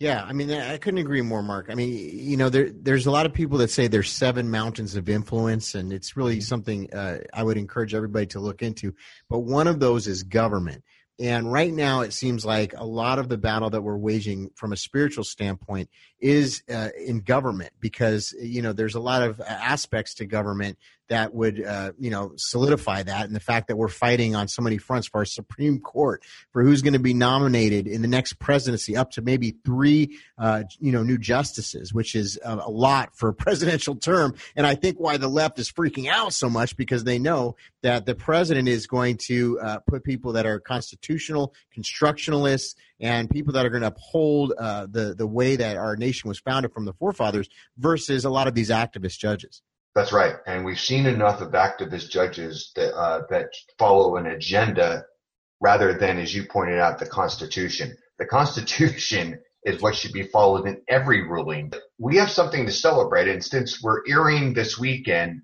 [0.00, 1.66] Yeah, I mean, I couldn't agree more, Mark.
[1.70, 4.94] I mean, you know, there there's a lot of people that say there's seven mountains
[4.94, 8.94] of influence, and it's really something uh, I would encourage everybody to look into.
[9.28, 10.84] But one of those is government.
[11.20, 14.72] And right now, it seems like a lot of the battle that we're waging from
[14.72, 15.90] a spiritual standpoint
[16.20, 21.34] is uh, in government because, you know, there's a lot of aspects to government that
[21.34, 23.26] would, uh, you know, solidify that.
[23.26, 26.62] And the fact that we're fighting on so many fronts for our Supreme Court, for
[26.62, 30.92] who's going to be nominated in the next presidency, up to maybe three, uh, you
[30.92, 34.34] know, new justices, which is a, a lot for a presidential term.
[34.54, 38.06] And I think why the left is freaking out so much because they know that
[38.06, 43.64] the president is going to uh, put people that are constitutional, constructionalists, and people that
[43.64, 46.92] are going to uphold uh, the the way that our nation was founded from the
[46.94, 49.62] forefathers, versus a lot of these activist judges.
[49.94, 55.04] That's right, and we've seen enough of activist judges that uh, that follow an agenda
[55.60, 57.96] rather than, as you pointed out, the Constitution.
[58.18, 61.72] The Constitution is what should be followed in every ruling.
[61.98, 65.42] We have something to celebrate, and since we're airing this weekend,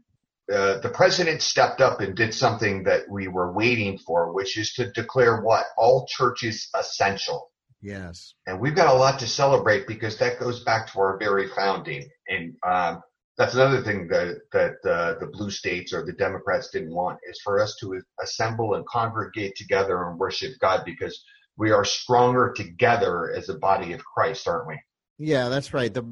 [0.52, 4.72] uh, the president stepped up and did something that we were waiting for, which is
[4.74, 7.50] to declare what all churches essential.
[7.80, 8.34] Yes.
[8.46, 12.08] And we've got a lot to celebrate because that goes back to our very founding.
[12.28, 13.02] And um,
[13.36, 17.40] that's another thing that that uh, the blue states or the Democrats didn't want is
[17.42, 21.22] for us to assemble and congregate together and worship God because
[21.56, 24.80] we are stronger together as a body of Christ, aren't we?
[25.18, 25.92] Yeah, that's right.
[25.92, 26.04] The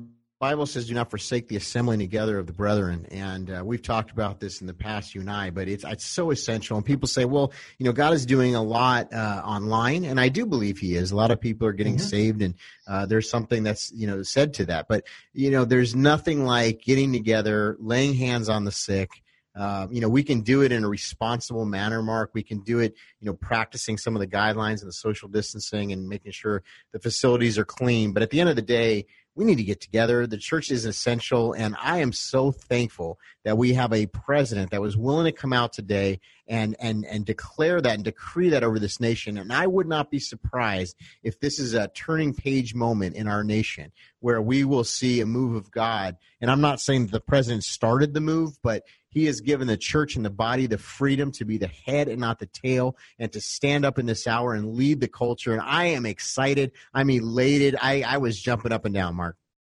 [0.43, 4.11] Bible says, "Do not forsake the assembling together of the brethren," and uh, we've talked
[4.11, 5.51] about this in the past, you and I.
[5.51, 6.77] But it's it's so essential.
[6.77, 10.29] And people say, "Well, you know, God is doing a lot uh, online," and I
[10.31, 11.13] do believe He is.
[11.13, 12.01] A lot of people are getting Mhm.
[12.01, 12.55] saved, and
[12.89, 14.89] uh, there's something that's you know said to that.
[14.89, 19.23] But you know, there's nothing like getting together, laying hands on the sick.
[19.55, 22.31] Uh, you know, we can do it in a responsible manner, Mark.
[22.33, 25.93] We can do it, you know, practicing some of the guidelines and the social distancing
[25.93, 26.63] and making sure
[26.93, 28.13] the facilities are clean.
[28.13, 30.27] But at the end of the day, we need to get together.
[30.27, 34.81] The church is essential, and I am so thankful that we have a president that
[34.81, 38.79] was willing to come out today and and and declare that and decree that over
[38.79, 39.39] this nation.
[39.39, 43.43] And I would not be surprised if this is a turning page moment in our
[43.43, 46.17] nation where we will see a move of God.
[46.41, 49.77] And I'm not saying that the president started the move, but he has given the
[49.77, 53.31] church and the body the freedom to be the head and not the tail and
[53.33, 55.53] to stand up in this hour and lead the culture.
[55.53, 56.73] And I am excited.
[56.93, 57.77] I'm elated.
[57.81, 59.37] I, I was jumping up and down, Mark.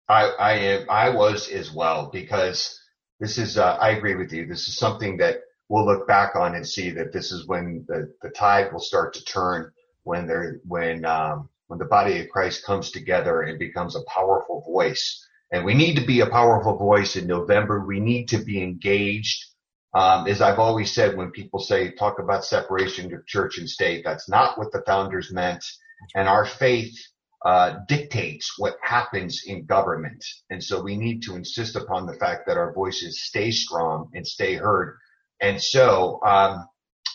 [0.08, 2.80] I, I am, I was as well because
[3.20, 4.46] this is, uh, I agree with you.
[4.46, 5.38] This is something that
[5.70, 9.14] we'll look back on and see that this is when the, the tide will start
[9.16, 9.72] to turn
[10.04, 14.62] when there, when, um, when the body of Christ comes together and becomes a powerful
[14.68, 15.28] voice.
[15.54, 17.86] And we need to be a powerful voice in November.
[17.86, 19.46] We need to be engaged.
[19.94, 24.04] Um, as I've always said, when people say talk about separation of church and state,
[24.04, 25.64] that's not what the founders meant.
[26.16, 26.98] And our faith
[27.46, 30.26] uh, dictates what happens in government.
[30.50, 34.26] And so we need to insist upon the fact that our voices stay strong and
[34.26, 34.98] stay heard.
[35.40, 36.68] And so, um,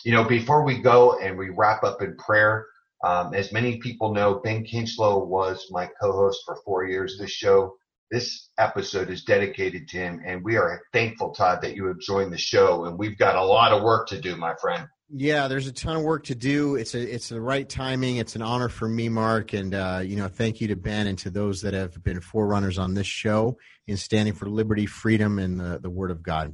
[0.05, 2.67] you know, before we go and we wrap up in prayer,
[3.03, 7.17] um, as many people know, Ben Kinchlow was my co-host for four years.
[7.17, 7.75] This show,
[8.11, 12.33] this episode is dedicated to him, and we are thankful, Todd, that you have joined
[12.33, 12.85] the show.
[12.85, 14.87] And we've got a lot of work to do, my friend.
[15.11, 16.75] Yeah, there's a ton of work to do.
[16.75, 18.17] It's a it's the right timing.
[18.17, 21.17] It's an honor for me, Mark, and uh, you know, thank you to Ben and
[21.19, 23.57] to those that have been forerunners on this show
[23.87, 26.53] in standing for liberty, freedom, and the, the Word of God.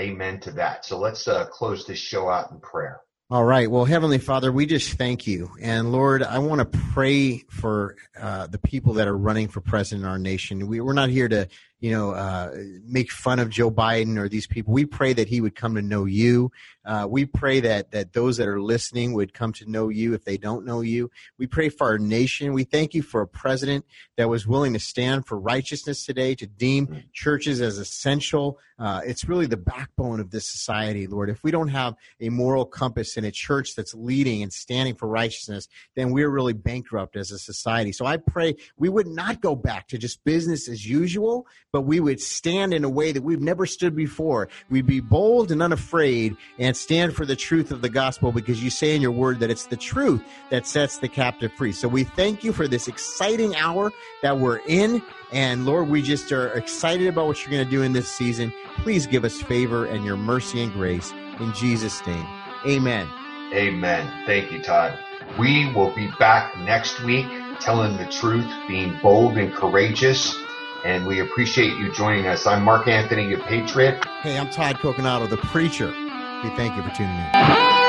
[0.00, 0.84] Amen to that.
[0.84, 3.00] So let's uh, close this show out in prayer.
[3.32, 3.70] All right.
[3.70, 5.52] Well, Heavenly Father, we just thank you.
[5.58, 10.04] And Lord, I want to pray for uh, the people that are running for president
[10.04, 10.66] in our nation.
[10.66, 11.48] We, we're not here to
[11.82, 12.54] you know, uh,
[12.86, 14.72] make fun of Joe Biden or these people.
[14.72, 16.52] We pray that he would come to know you.
[16.84, 20.24] Uh, we pray that that those that are listening would come to know you if
[20.24, 21.10] they don't know you.
[21.38, 22.52] We pray for our nation.
[22.52, 23.84] We thank you for a president
[24.16, 28.60] that was willing to stand for righteousness today, to deem churches as essential.
[28.78, 31.30] Uh, it's really the backbone of this society, Lord.
[31.30, 35.06] If we don't have a moral compass in a church that's leading and standing for
[35.08, 37.92] righteousness, then we're really bankrupt as a society.
[37.92, 42.00] So I pray we would not go back to just business as usual, but we
[42.00, 44.50] would stand in a way that we've never stood before.
[44.68, 48.68] We'd be bold and unafraid and stand for the truth of the gospel because you
[48.68, 51.72] say in your word that it's the truth that sets the captive free.
[51.72, 55.02] So we thank you for this exciting hour that we're in.
[55.32, 58.52] And Lord, we just are excited about what you're going to do in this season.
[58.82, 61.10] Please give us favor and your mercy and grace
[61.40, 62.26] in Jesus' name.
[62.66, 63.08] Amen.
[63.54, 64.26] Amen.
[64.26, 64.98] Thank you, Todd.
[65.38, 67.26] We will be back next week
[67.60, 70.36] telling the truth, being bold and courageous
[70.84, 72.46] and we appreciate you joining us.
[72.46, 74.04] I'm Mark Anthony, your patriot.
[74.22, 75.88] Hey, I'm Todd Coconato, the preacher.
[75.88, 77.81] We thank you for tuning in.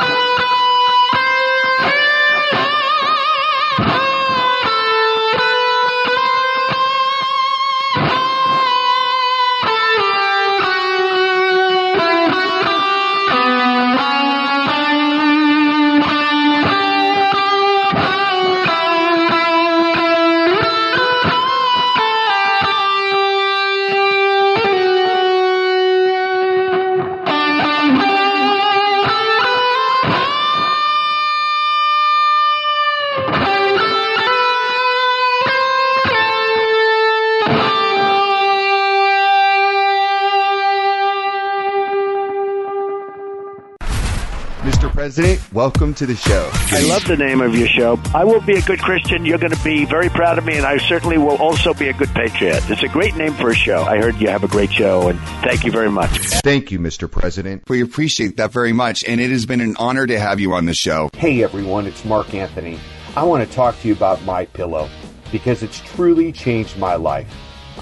[45.14, 46.50] President, welcome to the show.
[46.54, 48.00] I love the name of your show.
[48.16, 49.28] I will be a good Christian.
[49.28, 51.94] You're going to be very proud of me, and I certainly will also be a
[51.94, 52.68] good patriot.
[52.68, 53.84] It's a great name for a show.
[53.84, 56.10] I heard you have a great show, and thank you very much.
[56.42, 57.12] Thank you, Mr.
[57.12, 57.62] President.
[57.70, 60.66] We appreciate that very much, and it has been an honor to have you on
[60.66, 61.12] the show.
[61.16, 62.80] Hey, everyone, it's Mark Anthony.
[63.16, 64.90] I want to talk to you about My Pillow
[65.32, 67.32] because it's truly changed my life.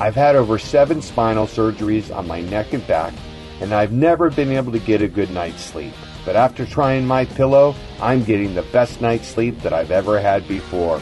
[0.01, 3.13] I've had over seven spinal surgeries on my neck and back,
[3.61, 5.93] and I've never been able to get a good night's sleep.
[6.26, 10.47] But after trying my pillow, I'm getting the best night's sleep that I've ever had
[10.47, 11.01] before.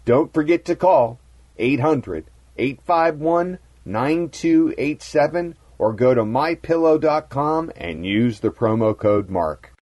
[0.05, 1.19] Don't forget to call
[1.57, 2.25] 800
[2.58, 9.74] 851 9287 or go to mypillow.com and use the promo code MARK.